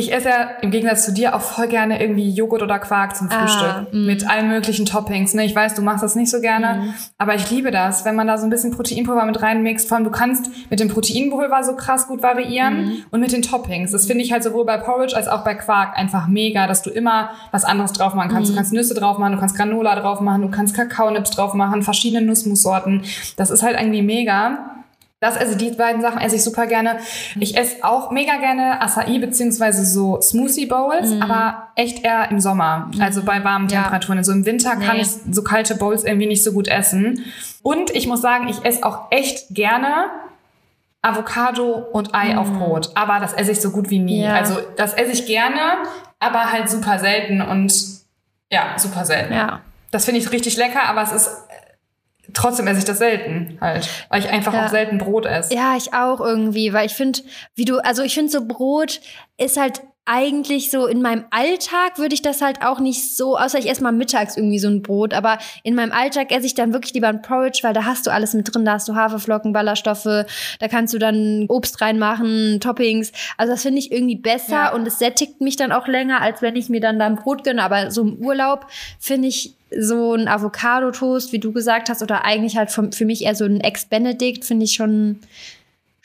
[0.00, 3.28] ich esse ja im Gegensatz zu dir auch voll gerne irgendwie Joghurt oder Quark zum
[3.30, 5.34] ah, Frühstück ah, mit allen möglichen Toppings.
[5.34, 5.44] Ne?
[5.44, 6.94] Ich weiß, du machst das nicht so gerne, mm.
[7.18, 9.88] aber ich liebe das, wenn man da so ein bisschen Proteinpulver mit reinmixt.
[9.88, 12.92] Vor allem, du kannst mit dem Proteinpulver so krass gut variieren mm.
[13.10, 13.92] und mit den Toppings.
[13.92, 16.90] Das finde ich halt sowohl bei Porridge als auch bei Quark einfach mega, dass du
[16.90, 18.50] immer was anderes drauf machen kannst.
[18.50, 21.82] Du kannst Nüsse drauf machen, du kannst Granola drauf machen, du kannst Kakaonips drauf machen,
[21.82, 23.02] verschiedene Nussmussorten.
[23.36, 24.79] Das ist halt irgendwie mega.
[25.20, 26.98] Das, also die beiden Sachen esse ich super gerne.
[27.38, 31.22] Ich esse auch mega gerne Acai beziehungsweise so Smoothie Bowls, mm.
[31.22, 33.02] aber echt eher im Sommer, mhm.
[33.02, 34.16] also bei warmen Temperaturen.
[34.16, 34.24] Ja.
[34.24, 34.86] So im Winter nee.
[34.86, 37.22] kann ich so kalte Bowls irgendwie nicht so gut essen.
[37.62, 40.06] Und ich muss sagen, ich esse auch echt gerne
[41.02, 42.90] Avocado und Ei auf Brot.
[42.94, 44.22] Aber das esse ich so gut wie nie.
[44.22, 44.34] Ja.
[44.34, 45.60] Also das esse ich gerne,
[46.18, 47.72] aber halt super selten und
[48.50, 49.34] ja, super selten.
[49.34, 49.60] Ja.
[49.90, 51.30] Das finde ich richtig lecker, aber es ist
[52.34, 54.64] trotzdem esse ich das selten halt, weil ich einfach Ja.
[54.66, 55.54] auch selten Brot esse.
[55.54, 57.20] Ja, ich auch irgendwie, weil ich finde,
[57.54, 59.00] wie du, also ich finde so Brot
[59.36, 63.58] ist halt eigentlich so in meinem Alltag würde ich das halt auch nicht so, außer
[63.58, 66.72] ich esse mal mittags irgendwie so ein Brot, aber in meinem Alltag esse ich dann
[66.72, 69.52] wirklich lieber ein Porridge, weil da hast du alles mit drin, da hast du Haferflocken,
[69.52, 70.26] Ballaststoffe,
[70.58, 73.12] da kannst du dann Obst reinmachen, Toppings.
[73.36, 74.72] Also das finde ich irgendwie besser Ja.
[74.72, 77.44] und es sättigt mich dann auch länger, als wenn ich mir dann da ein Brot
[77.44, 78.66] gönne, aber so im Urlaub
[78.98, 83.36] finde ich so ein Avocado-Toast, wie du gesagt hast, oder eigentlich halt für mich eher
[83.36, 85.20] so ein Ex-Benedict, finde ich schon,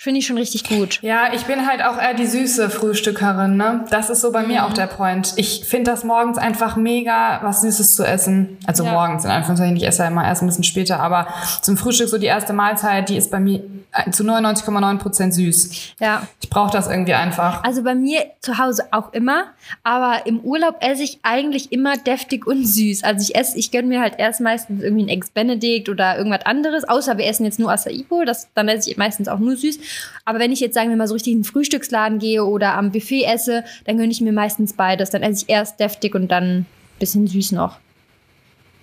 [0.06, 1.00] finde ich schon richtig gut.
[1.02, 3.84] Ja, ich bin halt auch eher die süße Frühstückerin, ne?
[3.90, 4.48] Das ist so bei Mhm.
[4.48, 5.34] mir auch der Point.
[5.36, 8.58] Ich finde das morgens einfach mega, was Süßes zu essen.
[8.66, 8.92] Also Ja.
[8.94, 11.28] morgens in Anführungszeichen, ich esse ja immer erst ein bisschen später, aber
[11.62, 13.62] zum Frühstück so die erste Mahlzeit, die ist bei mir
[13.98, 15.96] äh, zu 99,9 Prozent süß.
[16.00, 16.28] Ja.
[16.42, 17.64] Ich brauche das irgendwie einfach.
[17.64, 19.46] Also bei mir zu Hause auch immer,
[19.84, 23.04] aber im Urlaub esse ich eigentlich immer deftig und süß.
[23.04, 26.46] Also ich esse, ich gönne mir halt erst meistens irgendwie ein Ex Benedict oder irgendwas
[26.46, 29.56] anderes, außer wir essen jetzt nur Acai Bowl, das dann esse ich meistens auch nur
[29.56, 29.80] süß.
[30.26, 32.92] Aber wenn ich jetzt sagen wir mal so richtig in den Frühstücksladen gehe oder am
[32.92, 35.10] Buffet esse, dann gönne ich mir meistens beides.
[35.10, 36.66] Dann esse ich erst deftig und dann ein
[37.00, 37.78] bisschen süß noch.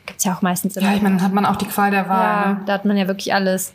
[0.06, 0.90] Gibt's ja auch meistens immer.
[0.90, 2.44] Ja, ich meine, dann hat man auch die Qual der Wahl.
[2.44, 2.60] Ja, Ne?
[2.66, 3.72] da hat man ja wirklich alles.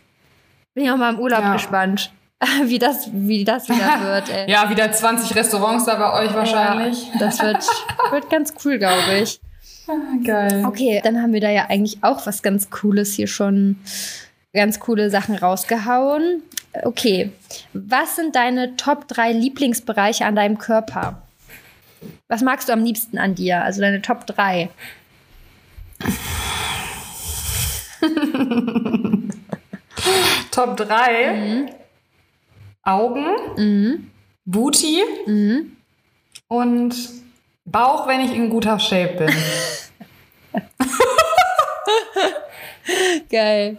[0.73, 1.53] Bin ja auch mal im Urlaub Ja.
[1.53, 2.11] gespannt,
[2.65, 4.29] wie das, wie das wieder wird.
[4.29, 4.51] Ey.
[4.51, 7.07] Ja, wieder 20 Restaurants da bei euch wahrscheinlich.
[7.13, 7.65] Ja, das wird,
[8.11, 9.39] wird ganz cool, glaube ich.
[10.25, 10.65] Geil.
[10.67, 13.77] Okay, dann haben wir da ja eigentlich auch was ganz Cooles hier schon,
[14.53, 16.43] ganz coole Sachen rausgehauen.
[16.83, 17.31] Okay,
[17.73, 21.21] was sind deine Top 3 Lieblingsbereiche an deinem Körper?
[22.27, 23.63] Was magst du am liebsten an dir?
[23.63, 24.69] Also deine Top 3.
[30.51, 31.33] Top 3.
[31.33, 31.69] Mhm.
[32.83, 34.11] Augen.
[34.45, 35.01] Booty.
[35.25, 35.77] Mhm.
[36.47, 36.95] Und
[37.65, 39.35] Bauch, wenn ich in guter Shape bin.
[43.29, 43.77] Geil.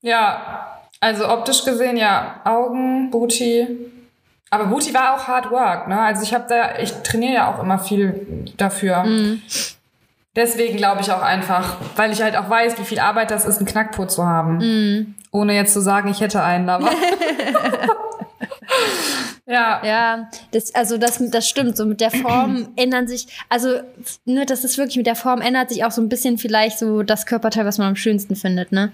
[0.00, 3.66] ja, also optisch gesehen ja Augen, Booty.
[4.50, 6.00] Aber Booty war auch Hard Work, ne?
[6.00, 9.04] Also ich habe da, ich trainiere ja auch immer viel dafür.
[9.04, 9.42] Mhm.
[10.34, 13.58] Deswegen glaube ich auch einfach, weil ich halt auch weiß, wie viel Arbeit das ist,
[13.58, 14.58] einen Knackpo zu haben.
[14.58, 15.14] Mhm.
[15.32, 16.90] Ohne jetzt zu sagen, ich hätte einen, aber.
[19.46, 19.84] ja.
[19.84, 21.76] Ja, das, also das, das stimmt.
[21.76, 23.80] So mit der Form ändern sich, also
[24.24, 27.02] ne, das ist wirklich mit der Form ändert sich auch so ein bisschen vielleicht so
[27.02, 28.92] das Körperteil, was man am schönsten findet, ne?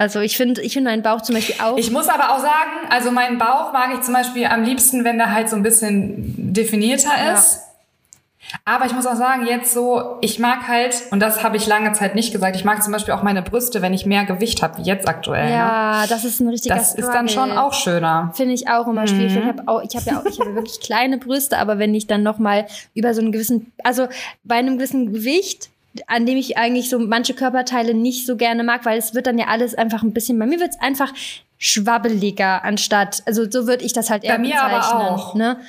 [0.00, 1.76] Also ich finde, ich finde meinen Bauch zum Beispiel auch.
[1.76, 5.18] Ich muss aber auch sagen, also meinen Bauch mag ich zum Beispiel am liebsten, wenn
[5.18, 6.14] der halt so ein bisschen
[6.54, 7.34] definierter Ja.
[7.34, 7.60] ist.
[8.64, 11.92] Aber ich muss auch sagen, jetzt so, ich mag halt, und das habe ich lange
[11.92, 14.78] Zeit nicht gesagt, ich mag zum Beispiel auch meine Brüste, wenn ich mehr Gewicht habe,
[14.78, 15.44] wie jetzt aktuell.
[15.50, 15.52] Ne?
[15.52, 17.62] ja, das ist ein richtiger Das ist dann schon Struggle.
[17.62, 18.32] auch schöner.
[18.34, 19.34] Finde ich auch immer schwierig.
[19.34, 19.38] Mhm.
[19.40, 22.06] Ich habe auch, ich habe ja auch, ich habe wirklich kleine Brüste, aber wenn ich
[22.06, 24.08] dann noch mal über so einen gewissen, also
[24.44, 25.68] bei einem gewissen Gewicht,
[26.06, 29.38] an dem ich eigentlich so manche Körperteile nicht so gerne mag, weil es wird dann
[29.38, 31.12] ja alles einfach ein bisschen, bei mir wird es einfach
[31.58, 35.08] schwabbeliger anstatt, also so würde ich das halt eher Bei mir aber bezeichnen.
[35.08, 35.34] auch.
[35.34, 35.60] Ne?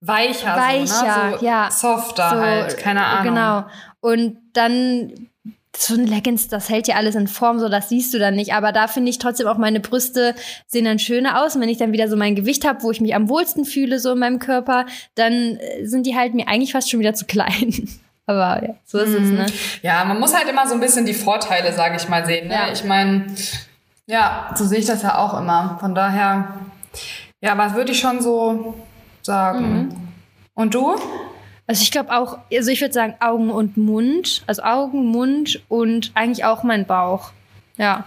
[0.00, 1.36] Weicher, Weicher, so, ne?
[1.38, 1.70] so ja.
[1.70, 3.34] Softer So, halt, keine Ahnung.
[3.34, 3.64] Genau.
[4.00, 5.28] Und dann
[5.76, 8.54] so ein Leggings, das hält ja alles in Form, so das siehst du dann nicht.
[8.54, 10.34] Aber da finde ich trotzdem auch meine Brüste
[10.66, 11.54] sehen dann schöner aus.
[11.54, 14.00] Und wenn ich dann wieder so mein Gewicht habe, wo ich mich am wohlsten fühle,
[14.00, 17.26] so in meinem Körper, dann äh, sind die halt mir eigentlich fast schon wieder zu
[17.26, 17.88] klein.
[18.26, 19.34] Aber ja, so ist es, Mhm.
[19.36, 19.46] ne?
[19.82, 22.48] Ja, man muss halt immer so ein bisschen die Vorteile, sage ich mal, sehen.
[22.48, 22.54] Ne?
[22.54, 22.72] Ja.
[22.72, 23.26] Ich meine,
[24.06, 25.78] ja, so sehe ich das ja auch immer.
[25.80, 26.48] Von daher,
[27.40, 28.74] ja, was würde ich schon so
[29.22, 29.72] sagen?
[29.72, 30.08] Mhm.
[30.54, 30.96] Und du?
[31.66, 34.42] Also ich glaube auch, also ich würde sagen Augen und Mund.
[34.46, 37.30] Also Augen, Mund und eigentlich auch mein Bauch.
[37.76, 38.04] Ja.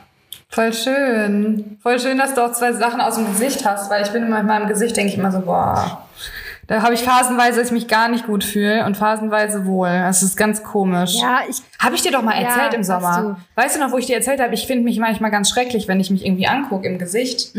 [0.50, 1.78] Voll schön.
[1.82, 4.40] Voll schön, dass du auch zwei Sachen aus dem Gesicht hast, weil ich bin immer
[4.42, 6.06] in meinem Gesicht, denke ich immer so, boah.
[6.68, 9.90] Da habe ich phasenweise, dass ich mich gar nicht gut fühle und phasenweise wohl.
[9.90, 11.16] Das ist ganz komisch.
[11.20, 13.38] Ja, ich Habe ich dir doch mal Ja, erzählt im hast Sommer.
[13.56, 16.00] Weißt du noch, wo ich dir erzählt habe, ich finde mich manchmal ganz schrecklich, wenn
[16.00, 17.54] ich mich irgendwie angucke im Gesicht.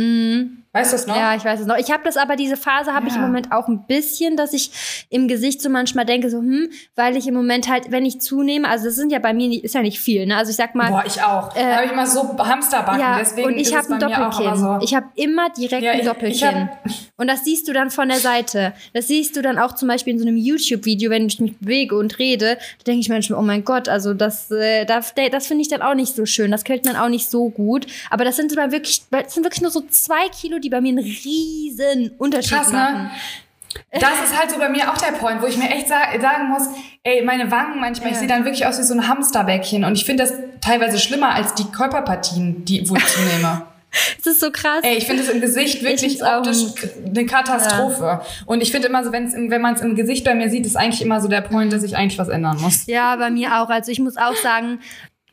[0.75, 1.16] Weißt du es noch?
[1.16, 1.77] Ja, ich weiß es noch.
[1.79, 3.20] Ich habe das aber, diese Phase habe ich Ja.
[3.20, 7.16] im Moment auch ein bisschen, dass ich im Gesicht so manchmal denke, so, hm, weil
[7.16, 9.75] ich im Moment halt, wenn ich zunehme, also das sind ja bei mir, nicht, ist
[9.77, 10.37] ja nicht viel, ne?
[10.37, 11.55] Also ich sag mal, Boah, ich auch.
[11.55, 14.57] Äh, da habe ich mal so Hamsterbacken, ja, deswegen und ich habe ein Doppelkinn.
[14.57, 14.79] so.
[14.83, 16.68] Ich habe immer direkt Ja, ein ich- ich Doppelkinn.
[17.16, 18.72] und das siehst du dann von der Seite.
[18.93, 21.97] Das siehst du dann auch zum Beispiel in so einem YouTube-Video, wenn ich mich bewege
[21.97, 22.57] und rede.
[22.79, 25.83] Da denke ich manchmal, oh mein Gott, also das, äh, das, das finde ich dann
[25.83, 26.51] auch nicht so schön.
[26.51, 27.87] Das gefällt mir auch nicht so gut.
[28.11, 30.88] Aber das sind dann wirklich, das sind wirklich nur so zwei Kilo, die bei mir
[30.90, 33.04] einen riesen Unterschied Krass, machen.
[33.04, 33.10] ne?
[33.92, 36.48] Das ist halt so bei mir auch der Point, wo ich mir echt sa sagen
[36.48, 36.62] muss,
[37.02, 38.20] ey, meine Wangen manchmal, ich Ja.
[38.20, 41.54] sehe dann wirklich aus wie so ein Hamsterbäckchen und ich finde das teilweise schlimmer als
[41.54, 43.62] die Körperpartien, die, wo ich zunehme.
[44.18, 44.80] Es ist so krass.
[44.82, 46.58] Ey, ich finde es im Gesicht wirklich optisch
[47.06, 48.02] eine Katastrophe.
[48.02, 48.22] Ja.
[48.44, 50.74] Und ich finde immer so, wenn's, wenn man es im Gesicht bei mir sieht, ist
[50.76, 52.86] eigentlich immer so der Point, dass ich eigentlich was ändern muss.
[52.86, 53.68] Ja, bei mir auch.
[53.68, 54.80] Also ich muss auch sagen,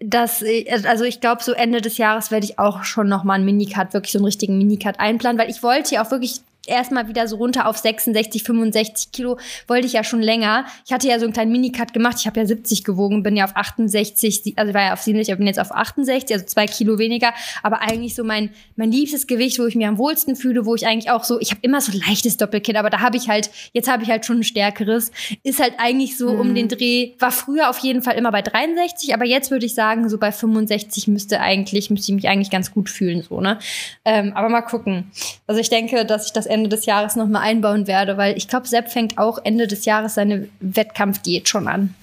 [0.04, 0.44] dass
[0.86, 3.94] also ich glaube so Ende des Jahres werde ich auch schon noch mal einen Minicut
[3.94, 7.38] wirklich so einen richtigen Minicut einplanen, weil ich wollte ja auch wirklich erstmal wieder so
[7.38, 9.38] runter auf 66, 65 Kilo.
[9.68, 10.66] Wollte ich ja schon länger.
[10.86, 12.18] Ich hatte ja so einen kleinen Minicut gemacht.
[12.20, 15.38] Ich habe ja 70 gewogen, bin ja auf 68, also war ja auf 70, aber
[15.38, 17.34] bin jetzt auf 68, also zwei Kilo weniger.
[17.64, 20.86] Aber eigentlich so mein, mein liebstes Gewicht, wo ich mich am wohlsten fühle, wo ich
[20.86, 23.90] eigentlich auch so, ich habe immer so leichtes Doppelkinn, aber da habe ich halt, jetzt
[23.90, 25.12] habe ich halt schon ein stärkeres.
[25.44, 26.40] Ist halt eigentlich so mhm.
[26.40, 29.74] um den Dreh, war früher auf jeden Fall immer bei 63, aber jetzt würde ich
[29.74, 33.58] sagen, so bei 65 müsste eigentlich, müsste ich mich eigentlich ganz gut fühlen, so, ne?
[34.06, 35.12] Ähm, aber mal gucken.
[35.48, 38.68] Also ich denke, dass ich das Ende des Jahres nochmal einbauen werde, weil ich glaube,
[38.68, 41.96] Sepp fängt auch Ende des Jahres seine Wettkampfdiät schon an.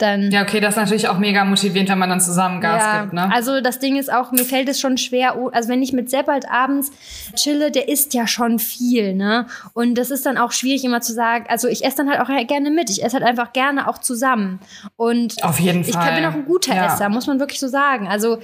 [0.00, 3.02] Dann, ja, okay, das ist natürlich auch mega motivierend, wenn man dann zusammen Gas ja,
[3.02, 3.30] gibt, ne?
[3.30, 6.26] Also das Ding ist auch, mir fällt es schon schwer, also wenn ich mit Sepp
[6.26, 6.90] halt abends
[7.36, 9.46] chille, der isst ja schon viel, ne?
[9.74, 12.46] Und das ist dann auch schwierig immer zu sagen, also ich esse dann halt auch
[12.46, 14.60] gerne mit, ich esse halt einfach gerne auch zusammen.
[14.96, 16.08] Und auf jeden Fall.
[16.08, 16.86] Ich bin auch ein guter ja.
[16.86, 18.08] Esser, muss man wirklich so sagen.
[18.08, 18.38] Also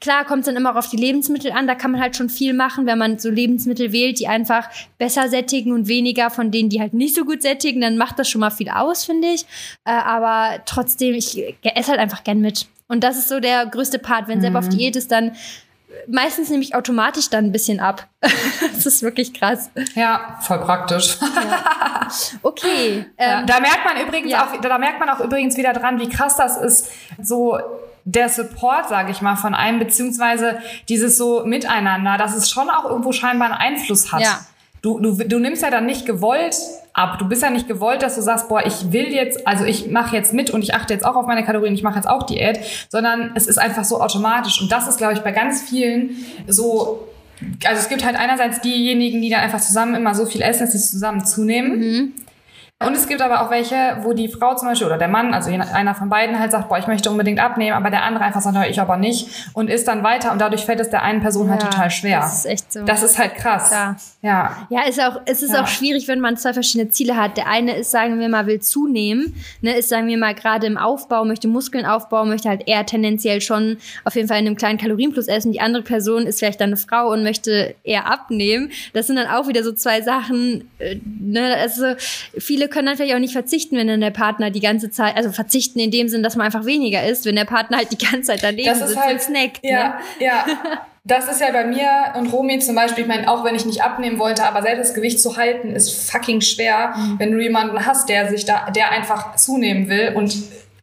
[0.00, 1.66] Klar kommt es dann immer auf die Lebensmittel an.
[1.66, 4.68] Da kann man halt schon viel machen, wenn man so Lebensmittel wählt, die einfach
[4.98, 7.80] besser sättigen und weniger von denen, die halt nicht so gut sättigen.
[7.80, 9.44] Dann macht das schon mal viel aus, finde ich.
[9.84, 12.66] Äh, aber trotzdem, ich esse halt einfach gern mit.
[12.86, 14.28] Und das ist so der größte Part.
[14.28, 14.42] Wenn mhm.
[14.42, 15.32] selber auf Diät ist, dann
[16.06, 18.06] meistens nehme ich automatisch dann ein bisschen ab.
[18.20, 19.70] das ist wirklich krass.
[19.94, 21.18] Ja, voll praktisch.
[21.20, 22.08] Ja.
[22.42, 23.06] Okay.
[23.20, 24.46] Ähm, da merkt man übrigens ja.
[24.46, 27.58] auch, da merkt man auch übrigens wieder dran, wie krass das ist, so
[28.12, 32.86] der Support, sage ich mal, von einem, beziehungsweise dieses so Miteinander, dass es schon auch
[32.86, 34.22] irgendwo scheinbar einen Einfluss hat.
[34.22, 34.40] Ja.
[34.80, 36.56] Du, du, du nimmst ja dann nicht gewollt
[36.94, 37.18] ab.
[37.18, 40.16] Du bist ja nicht gewollt, dass du sagst, boah, ich will jetzt, also ich mache
[40.16, 42.60] jetzt mit und ich achte jetzt auch auf meine Kalorien, ich mache jetzt auch Diät,
[42.88, 44.62] sondern es ist einfach so automatisch.
[44.62, 47.08] Und das ist, glaube ich, bei ganz vielen so
[47.64, 50.72] also es gibt halt einerseits diejenigen, die dann einfach zusammen immer so viel essen, dass
[50.72, 51.78] sie zusammen zunehmen.
[51.78, 52.12] Mhm.
[52.80, 55.50] Und es gibt aber auch welche, wo die Frau zum Beispiel oder der Mann, also
[55.50, 58.56] einer von beiden halt sagt, boah, ich möchte unbedingt abnehmen, aber der andere einfach sagt,
[58.70, 61.60] ich aber nicht und isst dann weiter und dadurch fällt es der einen Person halt
[61.60, 62.20] ja, halt total schwer.
[62.20, 62.84] Das ist echt so.
[62.84, 63.72] Das ist halt krass.
[63.72, 63.96] Ja.
[64.22, 65.62] Ja, ja ist auch, es ist ja.
[65.62, 67.36] auch schwierig, wenn man zwei verschiedene Ziele hat.
[67.36, 70.78] Der eine ist, sagen wir mal, will zunehmen, ne, ist, sagen wir mal, gerade im
[70.78, 74.78] Aufbau, möchte Muskeln aufbauen, möchte halt eher tendenziell schon auf jeden Fall in einem kleinen
[74.78, 75.50] Kalorienplus essen.
[75.50, 78.70] Die andere Person ist vielleicht dann eine Frau und möchte eher abnehmen.
[78.92, 81.94] Das sind dann auch wieder so zwei Sachen, äh, ne, also
[82.38, 85.78] viele können natürlich auch nicht verzichten, wenn dann der Partner die ganze Zeit, also verzichten
[85.78, 88.42] in dem Sinn, dass man einfach weniger isst, wenn der Partner halt die ganze Zeit
[88.42, 89.60] daneben das sitzt halt, und snackt.
[89.62, 89.94] Ja, ne?
[90.20, 90.46] ja.
[91.04, 91.88] Das ist ja bei mir
[92.18, 94.94] und Romy zum Beispiel, ich meine, auch wenn ich nicht abnehmen wollte, aber selbst das
[94.94, 97.18] Gewicht zu halten, ist fucking schwer, mhm.
[97.18, 100.36] wenn du jemanden hast, der sich da, der einfach zunehmen will und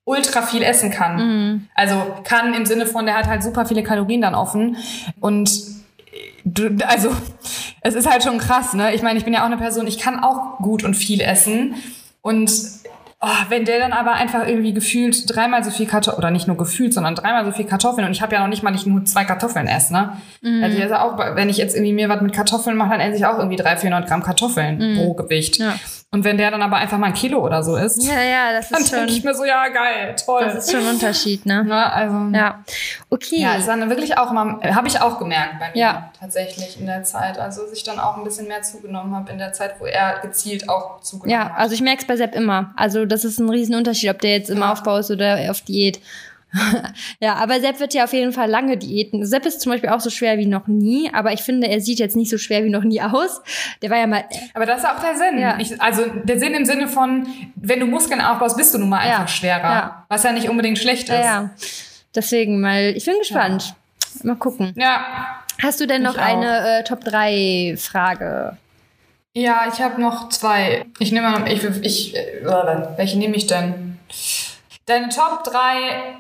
[0.04, 1.16] ultra viel essen kann.
[1.18, 1.68] Mhm.
[1.76, 4.78] Also kann im Sinne von, der hat halt super viele Kalorien dann offen
[5.20, 5.52] und
[6.44, 7.12] du, also
[7.86, 8.96] es ist halt schon krass, ne?
[8.96, 11.76] Ich meine, ich bin ja auch eine Person, ich kann auch gut und viel essen
[12.22, 12.52] und
[13.22, 16.58] oh, wenn der dann aber einfach irgendwie gefühlt dreimal so viel Kartoffeln, oder nicht nur
[16.58, 19.06] gefühlt, sondern dreimal so viel Kartoffeln und ich habe ja noch nicht mal nicht nur
[19.06, 20.18] zwei Kartoffeln esse, ne?
[20.42, 20.64] Mhm.
[20.64, 23.26] Also, also auch, wenn ich jetzt irgendwie mir was mit Kartoffeln mache, dann esse ich
[23.28, 24.98] auch irgendwie 300, 400 Gramm Kartoffeln mhm.
[24.98, 25.58] pro Gewicht.
[25.58, 25.76] Ja.
[26.16, 28.72] Und wenn der dann aber einfach mal ein Kilo oder so ist, ja, ja, das
[28.72, 30.46] ist dann denke ich mir so, ja, geil, toll.
[30.46, 31.62] Das ist schon ein Unterschied, ne?
[31.68, 32.64] Na, also, ja.
[33.10, 33.42] Okay.
[33.42, 36.12] Ja, ist dann wirklich auch immer, habe ich auch gemerkt bei mir ja.
[36.18, 37.38] tatsächlich in der Zeit.
[37.38, 40.20] Also, dass ich dann auch ein bisschen mehr zugenommen habe in der Zeit, wo er
[40.22, 41.50] gezielt auch zugenommen hat.
[41.50, 42.74] Ja, also ich merke es bei Sepp immer.
[42.78, 44.72] Also, das ist ein Riesenunterschied, ob der jetzt im ja.
[44.72, 46.00] Aufbau ist oder auf Diät.
[47.20, 49.26] ja, aber Sepp wird ja auf jeden Fall lange Diäten.
[49.26, 52.00] Sepp ist zum Beispiel auch so schwer wie noch nie, aber ich finde, er sieht
[52.00, 53.42] jetzt nicht so schwer wie noch nie aus.
[53.82, 54.26] Der war ja mal.
[54.54, 55.40] Aber das ist auch der Sinn.
[55.40, 55.58] Ja.
[55.60, 59.00] Ich, also der Sinn im Sinne von, wenn du Muskeln aufbaust, bist du nun mal
[59.00, 59.28] einfach ja.
[59.28, 59.64] schwerer.
[59.64, 60.06] Ja.
[60.10, 61.16] Was ja nicht unbedingt schlecht ist.
[61.24, 61.52] Ja,
[62.16, 63.76] Deswegen mal, ich bin gespannt.
[64.24, 64.74] Mal gucken.
[64.78, 65.44] Ja.
[65.62, 68.58] Hast du denn noch eine äh, Top 3 Frage?
[69.34, 70.86] Ja, ich habe noch zwei.
[71.00, 72.46] Ich nehme mal, ich, ich, äh,
[72.96, 74.00] welche nehme ich denn?
[74.86, 76.16] Deine Top 3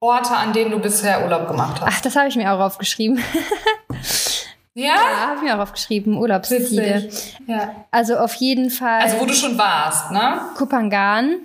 [0.00, 1.88] Orte, an denen du bisher Urlaub gemacht hast?
[1.92, 3.18] Ach, das habe ich mir auch aufgeschrieben.
[4.74, 4.94] ja?
[4.94, 6.16] Ja, habe ich mir auch aufgeschrieben.
[6.16, 7.10] Urlaubsziele.
[7.46, 7.74] Ja.
[7.90, 9.00] Also auf jeden Fall.
[9.02, 10.40] Also wo du schon warst, ne?
[10.56, 11.36] Kupangan.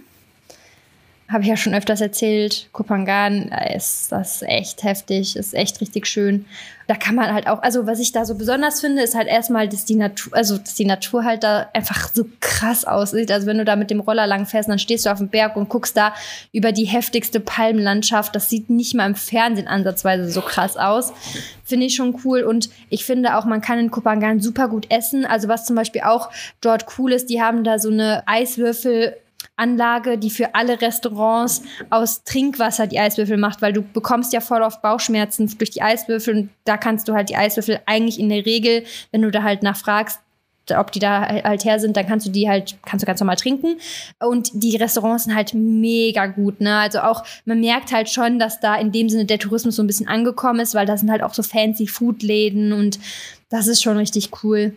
[1.27, 2.69] Habe ich ja schon öfters erzählt.
[2.71, 6.45] Kupangan ist das echt heftig, ist echt richtig schön
[6.87, 9.67] da kann man halt auch, also was ich da so besonders finde, ist halt erstmal,
[9.67, 13.31] dass die Natur, also dass die Natur halt da einfach so krass aussieht.
[13.31, 15.55] Also wenn du da mit dem Roller lang fährst, dann stehst du auf dem Berg
[15.55, 16.13] und guckst da
[16.51, 18.35] über die heftigste Palmenlandschaft.
[18.35, 21.11] Das sieht nicht mal im Fernsehen ansatzweise so krass aus.
[21.63, 22.43] Finde ich schon cool.
[22.43, 25.25] Und ich finde auch, man kann in Kopangan super gut essen.
[25.25, 26.29] Also was zum Beispiel auch
[26.61, 29.15] dort cool ist, die haben da so eine Eiswürfel
[29.57, 34.61] Anlage, die für alle Restaurants aus Trinkwasser die Eiswürfel macht, weil du bekommst ja voll
[34.61, 38.45] oft Bauchschmerzen durch die Eiswürfel und da kannst du halt die Eiswürfel eigentlich in der
[38.45, 40.19] Regel, wenn du da halt nachfragst,
[40.75, 43.35] ob die da halt her sind, dann kannst du die halt, kannst du ganz normal
[43.35, 43.77] trinken.
[44.19, 46.77] Und die Restaurants sind halt mega gut, ne?
[46.77, 49.87] Also auch, man merkt halt schon, dass da in dem Sinne der Tourismus so ein
[49.87, 52.99] bisschen angekommen ist, weil da sind halt auch so fancy Foodläden und
[53.49, 54.75] das ist schon richtig cool.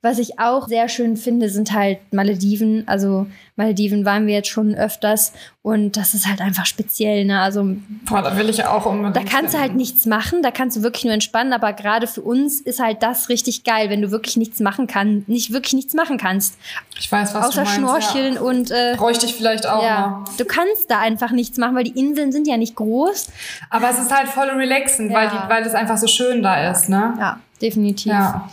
[0.00, 2.86] Was ich auch sehr schön finde, sind halt Malediven.
[2.86, 3.26] Also
[3.56, 5.32] Malediven waren wir jetzt schon öfters
[5.62, 7.24] und das ist halt einfach speziell.
[7.24, 7.40] Ne?
[7.40, 7.64] Also
[8.08, 9.16] Boah, da will ich auch unbedingt.
[9.16, 11.52] Da kannst du halt nichts machen, da kannst du wirklich nur entspannen.
[11.52, 15.28] Aber gerade für uns ist halt das richtig geil, wenn du wirklich nichts machen kannst,
[15.28, 16.56] nicht wirklich nichts machen kannst.
[16.96, 18.40] Ich weiß, was Außer du meinst, Schnorcheln ja.
[18.40, 19.82] und äh, bräuchte ich vielleicht auch.
[19.82, 20.24] Ja, mal.
[20.38, 23.30] du kannst da einfach nichts machen, weil die Inseln sind ja nicht groß.
[23.70, 25.18] Aber es ist halt voll relaxend, ja.
[25.18, 27.14] weil, die, weil es einfach so schön da ist, ne?
[27.18, 28.12] Ja, definitiv.
[28.12, 28.48] Ja.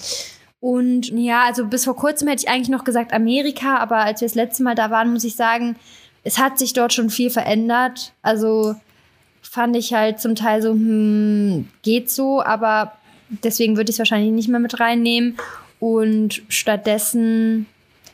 [0.65, 4.27] Und ja, also bis vor kurzem hätte ich eigentlich noch gesagt Amerika, aber als wir
[4.27, 5.75] das letzte Mal da waren, muss ich sagen,
[6.23, 8.13] es hat sich dort schon viel verändert.
[8.23, 8.75] Also
[9.43, 12.93] fand ich halt zum Teil so, hm, geht so, aber
[13.43, 15.37] deswegen würde ich es wahrscheinlich nicht mehr mit reinnehmen.
[15.79, 17.67] Und stattdessen,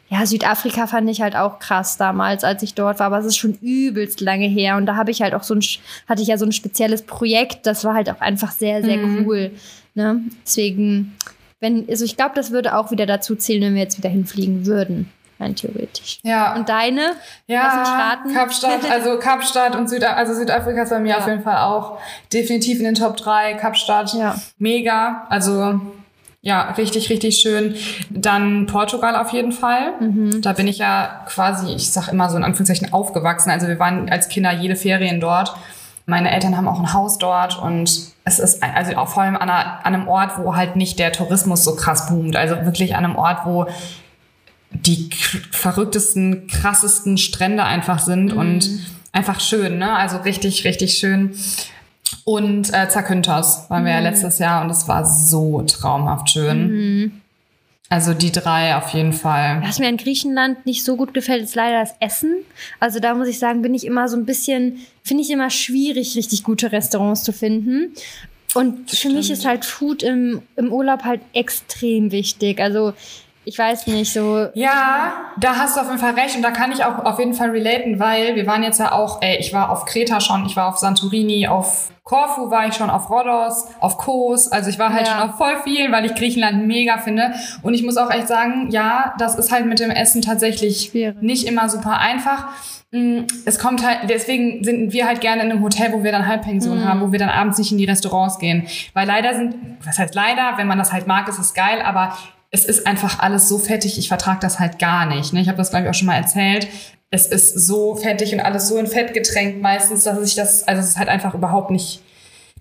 [0.09, 3.37] ja, Südafrika fand ich halt auch krass damals, als ich dort war, aber es ist
[3.37, 4.75] schon übelst lange her.
[4.75, 5.63] Und da habe ich halt auch so ein,
[6.05, 9.25] hatte ich ja so ein spezielles Projekt, das war halt auch einfach sehr, sehr mhm.
[9.25, 9.51] cool.
[9.95, 10.21] Ne?
[10.45, 11.15] Deswegen
[11.61, 14.65] wenn, also ich glaube, das würde auch wieder dazu zählen, wenn wir jetzt wieder hinfliegen
[14.65, 15.09] würden.
[15.39, 16.19] Rein theoretisch.
[16.23, 16.55] Ja.
[16.55, 17.13] Und deine?
[17.47, 21.17] Ja, Kapstadt, also Kapstadt und Süda also Südafrika ist bei mir ja.
[21.17, 21.97] auf jeden Fall auch
[22.31, 23.55] definitiv in den Top 3.
[23.55, 24.35] Kapstadt, ja.
[24.59, 25.25] mega.
[25.29, 25.81] Also
[26.41, 27.75] ja, richtig, richtig schön.
[28.09, 29.93] Dann Portugal auf jeden Fall.
[29.99, 30.41] Mhm.
[30.41, 33.51] Da bin ich ja quasi, ich sag immer so in Anführungszeichen, aufgewachsen.
[33.51, 35.55] Also wir waren als Kinder jede Ferien dort.
[36.11, 39.49] Meine Eltern haben auch ein Haus dort und es ist also auch vor allem an,
[39.49, 42.35] einer, an einem Ort, wo halt nicht der Tourismus so krass boomt.
[42.35, 43.67] Also wirklich an einem Ort, wo
[44.71, 45.09] die
[45.51, 48.39] verrücktesten, krassesten Strände einfach sind mhm.
[48.39, 48.69] und
[49.13, 49.95] einfach schön, ne?
[49.95, 51.33] Also richtig, richtig schön.
[52.25, 54.03] Und äh, Zakynthos waren wir mhm.
[54.03, 56.71] ja letztes Jahr und es war so traumhaft schön.
[56.71, 57.20] Mhm.
[57.91, 59.61] Also die drei auf jeden Fall.
[59.65, 62.37] Was mir in Griechenland nicht so gut gefällt, ist leider das Essen.
[62.79, 66.15] Also da muss ich sagen, bin ich immer so ein bisschen, finde ich immer schwierig,
[66.15, 67.93] richtig gute Restaurants zu finden.
[68.53, 72.61] Und für mich ist halt Food im, im Urlaub halt extrem wichtig.
[72.61, 72.93] Also
[73.43, 74.47] ich weiß nicht, so.
[74.53, 77.33] Ja, da hast du auf jeden Fall recht und da kann ich auch auf jeden
[77.33, 80.55] Fall relaten, weil wir waren jetzt ja auch, ey, ich war auf Kreta schon, ich
[80.55, 84.51] war auf Santorini, auf Korfu war ich schon auf Rhodos, auf Kos.
[84.51, 85.13] Also ich war halt ja.
[85.13, 87.31] schon auf voll viel, weil ich Griechenland mega finde.
[87.63, 91.21] Und ich muss auch echt sagen, ja, das ist halt mit dem Essen tatsächlich Schwierig.
[91.21, 92.47] nicht immer super einfach.
[92.91, 96.27] Mm, es kommt halt, deswegen sind wir halt gerne in einem Hotel, wo wir dann
[96.27, 96.85] Halbpension mhm.
[96.85, 98.67] haben, wo wir dann abends nicht in die Restaurants gehen.
[98.93, 102.17] Weil leider sind, was heißt leider, wenn man das halt mag, ist es geil, aber
[102.51, 105.33] es ist einfach alles so fettig, ich vertrage das halt gar nicht.
[105.33, 105.41] Ne?
[105.41, 106.67] Ich habe das, glaube ich, auch schon mal erzählt
[107.11, 110.79] es ist so fettig und alles so in Fett getränkt meistens, dass ich das, also
[110.79, 111.99] es ist halt einfach überhaupt nicht.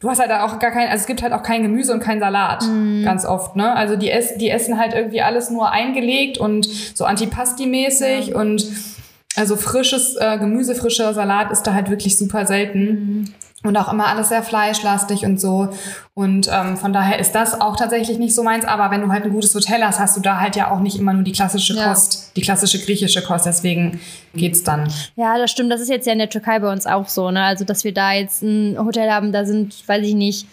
[0.01, 2.21] Du hast halt auch gar kein, also es gibt halt auch kein Gemüse und kein
[2.21, 3.05] Salat, mm.
[3.05, 3.77] ganz oft, ne?
[3.77, 8.37] Also die, ess, die essen halt irgendwie alles nur eingelegt und so Antipasti-mäßig ja.
[8.37, 8.67] und
[9.37, 12.83] also frisches äh, Gemüse, frischer Salat ist da halt wirklich super selten.
[13.23, 15.69] Mm und auch immer alles sehr fleischlastig und so.
[16.15, 18.65] Und ähm, von daher ist das auch tatsächlich nicht so meins.
[18.65, 20.99] Aber wenn du halt ein gutes Hotel hast, hast du da halt ja auch nicht
[20.99, 21.89] immer nur die klassische ja.
[21.89, 23.45] Kost, die klassische griechische Kost.
[23.45, 24.01] Deswegen
[24.35, 24.91] geht's dann.
[25.17, 25.71] Ja, das stimmt.
[25.71, 27.31] Das ist jetzt ja in der Türkei bei uns auch so.
[27.31, 27.43] Ne?
[27.43, 30.47] Also, dass wir da jetzt ein Hotel haben, da sind, weiß ich nicht,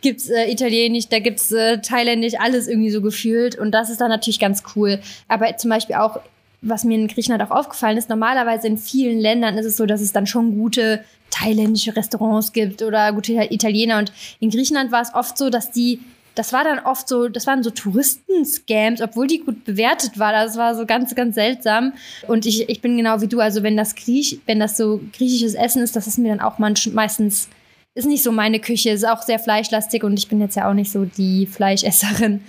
[0.00, 3.56] gibt's äh, Italienisch, da gibt's äh, Thailändisch, alles irgendwie so gefühlt.
[3.58, 5.00] Und das ist dann natürlich ganz cool.
[5.28, 6.20] Aber zum Beispiel auch
[6.62, 10.00] was mir in Griechenland auch aufgefallen ist, normalerweise in vielen Ländern ist es so, dass
[10.00, 11.04] es dann schon gute
[11.36, 13.98] thailändische Restaurants gibt oder gute Italiener.
[13.98, 16.00] Und in Griechenland war es oft so, dass die,
[16.34, 20.32] das war dann oft so, das waren so Touristen-Scams, obwohl die gut bewertet war.
[20.32, 21.92] Das war so ganz, ganz seltsam.
[22.26, 25.54] Und ich, ich bin genau wie du, also wenn das Griech, wenn das so griechisches
[25.54, 27.48] Essen ist, das ist mir dann auch manch, meistens
[27.94, 30.74] ist nicht so meine Küche, ist auch sehr fleischlastig und ich bin jetzt ja auch
[30.74, 32.42] nicht so die Fleischesserin.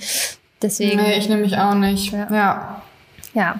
[0.62, 0.98] Deswegen.
[0.98, 2.12] Nee, ich nehme mich auch nicht.
[2.12, 2.28] ja.
[2.32, 2.82] ja.
[3.34, 3.60] Ja,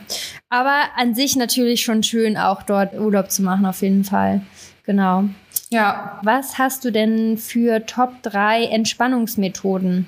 [0.50, 4.42] aber an sich natürlich schon schön, auch dort Urlaub zu machen, auf jeden Fall.
[4.88, 5.26] Genau.
[5.70, 6.20] Ja.
[6.24, 10.08] Was hast du denn für Top 3 Entspannungsmethoden?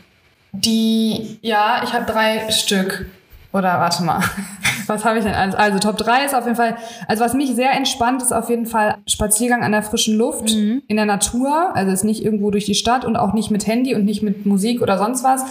[0.52, 3.06] Die, ja, ich habe drei Stück.
[3.54, 4.24] Oder warte mal,
[4.88, 5.54] was habe ich denn alles?
[5.54, 6.78] Also Top 3 ist auf jeden Fall,
[7.08, 10.82] also was mich sehr entspannt, ist auf jeden Fall Spaziergang an der frischen Luft, mhm.
[10.88, 11.76] in der Natur.
[11.76, 14.48] Also ist nicht irgendwo durch die Stadt und auch nicht mit Handy und nicht mit
[14.48, 15.44] Musik oder sonst was,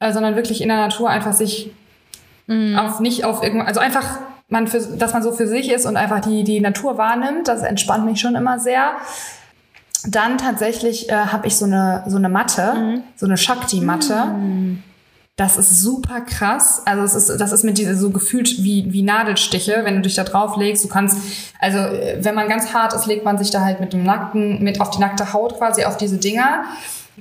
[0.00, 1.70] äh, sondern wirklich in der Natur einfach sich
[2.46, 2.78] Mhm.
[2.78, 4.18] Auf nicht auf irgendwas, also einfach,
[4.54, 7.62] man für, dass man so für sich ist und einfach die, die Natur wahrnimmt, das
[7.62, 8.92] entspannt mich schon immer sehr.
[10.06, 13.02] Dann tatsächlich äh, habe ich so eine, so eine Matte, mhm.
[13.16, 14.24] so eine Shakti-Matte.
[14.24, 14.82] Mhm.
[15.36, 16.82] Das ist super krass.
[16.84, 20.14] Also es ist, das ist mit dieser so gefühlt wie, wie Nadelstiche, wenn du dich
[20.14, 20.84] da drauf legst.
[20.84, 21.16] Du kannst,
[21.58, 24.80] also wenn man ganz hart ist, legt man sich da halt mit dem nackten, mit
[24.80, 26.64] auf die nackte Haut quasi auf diese Dinger.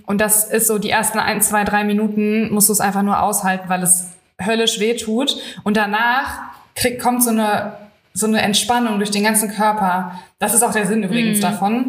[0.06, 3.20] Und das ist so die ersten ein, zwei, drei Minuten musst du es einfach nur
[3.20, 4.10] aushalten, weil es
[4.40, 5.38] höllisch weh tut.
[5.64, 7.74] Und danach krieg, kommt so eine,
[8.14, 10.20] so eine Entspannung durch den ganzen Körper.
[10.40, 11.42] Das ist auch der Sinn übrigens mhm.
[11.42, 11.86] davon.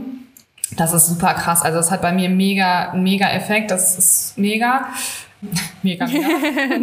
[0.76, 1.62] Das ist super krass.
[1.62, 3.70] Also es hat bei mir mega, mega Effekt.
[3.70, 4.88] Das ist mega.
[5.82, 6.26] Mega, mega.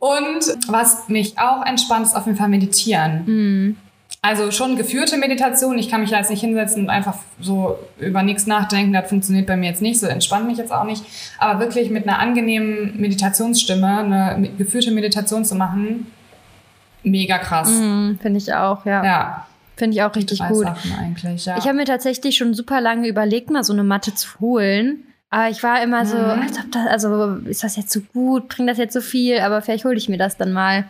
[0.00, 3.22] und was mich auch entspannt, ist auf jeden Fall meditieren.
[3.26, 3.76] Mhm.
[4.22, 5.78] Also schon geführte Meditation.
[5.78, 8.92] Ich kann mich da jetzt nicht hinsetzen und einfach so über nichts nachdenken.
[8.92, 10.00] Das funktioniert bei mir jetzt nicht.
[10.00, 11.04] So entspannt mich jetzt auch nicht.
[11.38, 16.10] Aber wirklich mit einer angenehmen Meditationsstimme eine geführte Meditation zu machen,
[17.06, 17.70] mega krass.
[17.70, 19.04] Mhm, Finde ich auch, ja.
[19.04, 19.46] Ja.
[19.76, 20.64] Finde ich auch richtig gut.
[20.64, 21.58] Ja.
[21.58, 25.04] Ich habe mir tatsächlich schon super lange überlegt, mal so eine Matte zu holen.
[25.28, 26.42] Aber ich war immer so, mhm.
[26.42, 29.60] als ob das, also ist das jetzt so gut, bringt das jetzt so viel, aber
[29.60, 30.84] vielleicht hole ich mir das dann mal.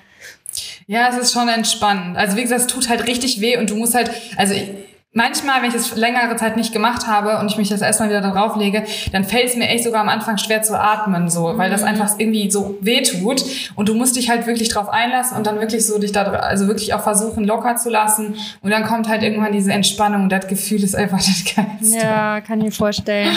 [0.87, 2.17] Ja, es ist schon entspannend.
[2.17, 4.71] Also wie gesagt, es tut halt richtig weh und du musst halt, also ich,
[5.17, 8.21] manchmal, wenn ich das längere Zeit nicht gemacht habe und ich mich das erstmal wieder
[8.21, 11.71] darauf lege, dann fällt es mir echt sogar am Anfang schwer zu atmen, so, weil
[11.71, 11.89] das mhm.
[11.89, 13.43] einfach irgendwie so weh tut.
[13.75, 16.69] Und du musst dich halt wirklich drauf einlassen und dann wirklich so dich da, also
[16.69, 18.37] wirklich auch versuchen, locker zu lassen.
[18.61, 21.99] Und dann kommt halt irgendwann diese Entspannung und das Gefühl ist einfach das Geilste.
[21.99, 23.35] Ja, kann ich mir vorstellen.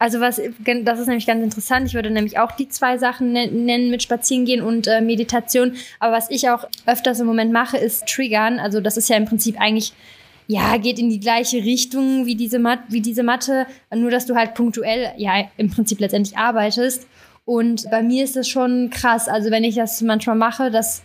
[0.00, 0.40] Also was,
[0.82, 1.86] das ist nämlich ganz interessant.
[1.86, 5.74] Ich würde nämlich auch die zwei Sachen nennen mit Spazierengehen und äh, Meditation.
[6.00, 8.58] Aber was ich auch öfters im Moment mache, ist Triggern.
[8.58, 9.92] Also das ist ja im Prinzip eigentlich
[10.50, 14.34] ja, geht in die gleiche Richtung wie diese, Mat wie diese Mathe, nur dass du
[14.34, 17.06] halt punktuell ja im Prinzip letztendlich arbeitest.
[17.44, 19.28] Und bei mir ist das schon krass.
[19.28, 21.02] Also wenn ich das manchmal mache, das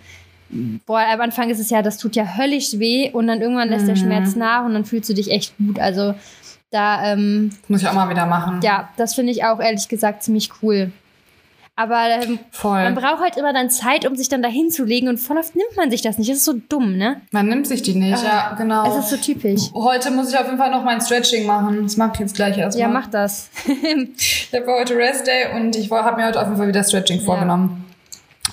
[0.87, 3.83] boah, am Anfang ist es ja, das tut ja höllisch weh und dann irgendwann lässt
[3.83, 3.89] mhm.
[3.89, 5.77] der Schmerz nach und dann fühlst du dich echt gut.
[5.77, 6.15] Also
[6.71, 8.61] da ähm, muss ich auch mal wieder machen.
[8.63, 10.91] Ja, das finde ich auch ehrlich gesagt ziemlich cool.
[11.77, 15.17] Aber ähm, man braucht halt immer dann Zeit, um sich dann dahin zu legen und
[15.17, 16.29] voll oft nimmt man sich das nicht.
[16.29, 17.21] Das ist so dumm, ne?
[17.31, 18.97] Man nimmt sich die nicht, äh, ja, genau.
[18.97, 19.73] Es ist so typisch.
[19.73, 21.83] Heute muss ich auf jeden Fall noch mein Stretching machen.
[21.83, 22.81] Das mache ich jetzt gleich erstmal.
[22.81, 23.49] Ja, mach das.
[23.67, 27.19] ich habe heute Rest Day und ich habe mir heute auf jeden Fall wieder Stretching
[27.19, 27.25] ja.
[27.25, 27.84] vorgenommen.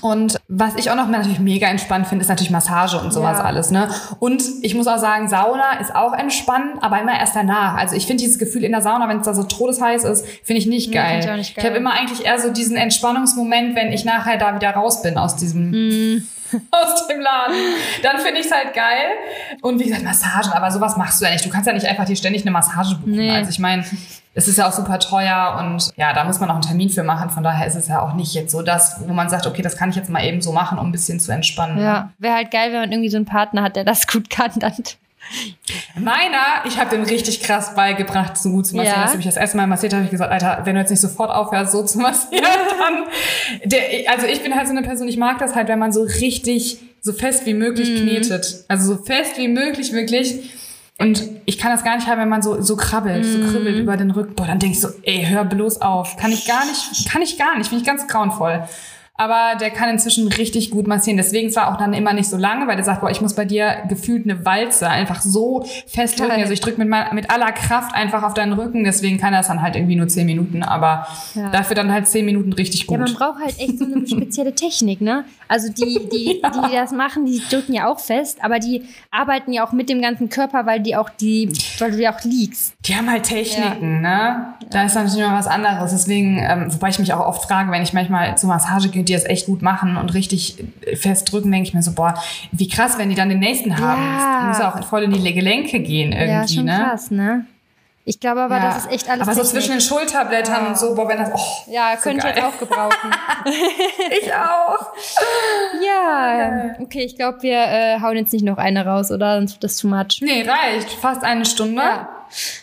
[0.03, 3.44] Und was ich auch noch natürlich mega entspannt finde, ist natürlich Massage und sowas ja.
[3.44, 3.70] alles.
[3.70, 3.88] Ne?
[4.18, 7.76] Und ich muss auch sagen, Sauna ist auch entspannt, aber immer erst danach.
[7.76, 10.61] Also ich finde dieses Gefühl in der Sauna, wenn es da so todesheiß ist, finde
[10.61, 11.20] ich nicht geil.
[11.24, 14.70] Nee, ich, ich habe immer eigentlich eher so diesen Entspannungsmoment, wenn ich nachher da wieder
[14.70, 15.70] raus bin aus diesem...
[15.70, 16.28] Mm
[16.70, 17.57] aus dem Laden.
[18.03, 19.12] Dann finde ich es halt geil.
[19.62, 21.44] Und wie gesagt, Massagen, aber sowas machst du ja nicht.
[21.44, 23.12] Du kannst ja nicht einfach dir ständig eine Massage buchen.
[23.12, 23.30] Nee.
[23.30, 23.84] Also ich meine,
[24.35, 27.03] es ist ja auch super teuer und ja, da muss man auch einen Termin für
[27.03, 27.30] machen.
[27.30, 29.76] Von daher ist es ja auch nicht jetzt so das, wo man sagt, okay, das
[29.76, 31.78] kann ich jetzt mal eben so machen, um ein bisschen zu entspannen.
[31.78, 34.53] Ja, wäre halt geil, wenn man irgendwie so einen Partner hat, der das gut kann.
[34.57, 34.74] Dann
[35.95, 38.97] Meiner, ich habe dem richtig krass beigebracht, so gut zu massieren.
[38.97, 39.03] Ja.
[39.03, 41.01] Als ich mich das erste Mal massiert habe, ich gesagt, Alter, wenn du jetzt nicht
[41.01, 42.45] sofort aufhörst, so zu massieren,
[42.80, 43.70] dann.
[43.70, 43.80] Der,
[44.11, 46.78] also ich bin halt so eine Person, ich mag das halt, wenn man so richtig,
[47.01, 48.09] so fest wie möglich mhm.
[48.09, 48.64] knetet.
[48.68, 50.51] Also so fest wie möglich, wirklich.
[51.03, 53.32] Und ich kann das gar nicht haben, wenn man so, so krabbelt, mm.
[53.32, 53.50] so mhm.
[53.50, 54.34] kribbelt über den Rücken.
[54.34, 56.16] Boah, dann denk ich so, ey, hör bloß auf.
[56.16, 57.68] Kann ich gar nicht, kann ich gar nicht.
[57.68, 58.64] Finde ich ganz grauenvoll
[59.23, 61.16] aber der kann inzwischen richtig gut massieren.
[61.16, 63.45] Deswegen zwar auch dann immer nicht so lange, weil der sagt, boah, ich muss bei
[63.45, 66.41] dir gefühlt eine Walze einfach so festdrücken.
[66.41, 69.62] Also ich drücke mit, mit aller Kraft einfach auf deinen Rücken, deswegen kann das dann
[69.62, 71.51] halt irgendwie nur zehn Minuten, aber ja.
[71.51, 72.99] dafür dann halt zehn Minuten richtig gut.
[72.99, 75.25] Ja, man braucht halt echt so eine spezielle Technik, ne?
[75.47, 76.51] Also die, die, ja.
[76.51, 80.03] die das machen, die drücken ja auch fest, aber die arbeiten ja auch mit dem
[80.03, 82.75] ganzen Körper, weil die auch die, weil du ja auch liegst.
[82.87, 84.35] Die haben halt Techniken, ja.
[84.35, 84.55] ne?
[84.70, 85.93] Da ist natürlich immer was anderes.
[85.93, 89.19] Deswegen, ähm, wobei ich mich auch oft frage, wenn ich manchmal zur Massage gehe, die
[89.19, 92.15] das echt gut machen und richtig fest drücken, denke ich mir so, boah,
[92.51, 94.03] wie krass, wenn die dann den nächsten haben.
[94.03, 94.49] Ja.
[94.49, 96.85] Das muss auch voll in die Gelenke gehen irgendwie, ja, schon ne?
[96.85, 97.47] krass, ne?
[98.05, 98.65] Ich glaube aber, ja.
[98.65, 99.29] das ist echt alles.
[99.29, 100.69] Aber so zwischen den Schulterblättern ja.
[100.69, 101.31] und so, boah, wenn das.
[101.33, 103.11] Oh, ja, so könnte ich auch gebrauchen.
[104.23, 104.93] ich auch.
[105.81, 106.75] Ja.
[106.81, 109.37] Okay, ich glaube, wir äh, hauen jetzt nicht noch eine raus, oder?
[109.37, 110.21] Sonst wird das too much.
[110.21, 110.91] Nee, reicht.
[110.91, 111.81] Fast eine Stunde.
[111.81, 112.09] Ja.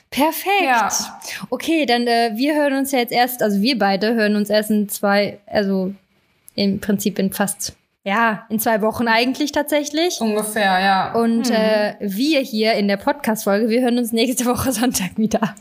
[0.10, 0.64] Perfekt.
[0.64, 0.90] Ja.
[1.50, 4.72] Okay, dann äh, wir hören uns ja jetzt erst, also wir beide hören uns erst
[4.72, 5.94] in zwei, also
[6.60, 7.74] im Prinzip in fast
[8.06, 10.22] ja, in zwei Wochen eigentlich tatsächlich.
[10.22, 11.12] Ungefähr, ja.
[11.14, 11.56] Und hm.
[11.56, 15.54] äh, wir hier in der Podcast-Folge, wir hören uns nächste Woche Sonntag wieder.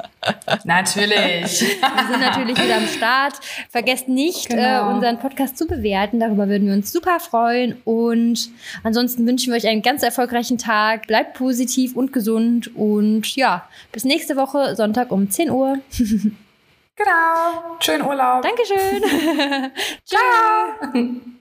[0.65, 1.61] Natürlich.
[1.61, 3.35] wir sind natürlich wieder am Start.
[3.69, 4.89] Vergesst nicht, äh, genau.
[4.89, 6.21] äh, unseren Podcast zu bewerten.
[6.21, 7.77] Darüber würden wir uns super freuen.
[7.85, 8.51] Und
[8.85, 11.09] ansonsten wünschen wir euch einen ganz erfolgreichen Tag.
[11.09, 12.75] Bleibt positiv und gesund.
[12.77, 15.81] Und ja, bis nächste Woche Sonntag um 10 Uhr.
[16.99, 17.77] Genau.
[17.81, 18.43] Schönen Urlaub.
[18.43, 19.03] Dankeschön.
[20.05, 21.38] Ciao.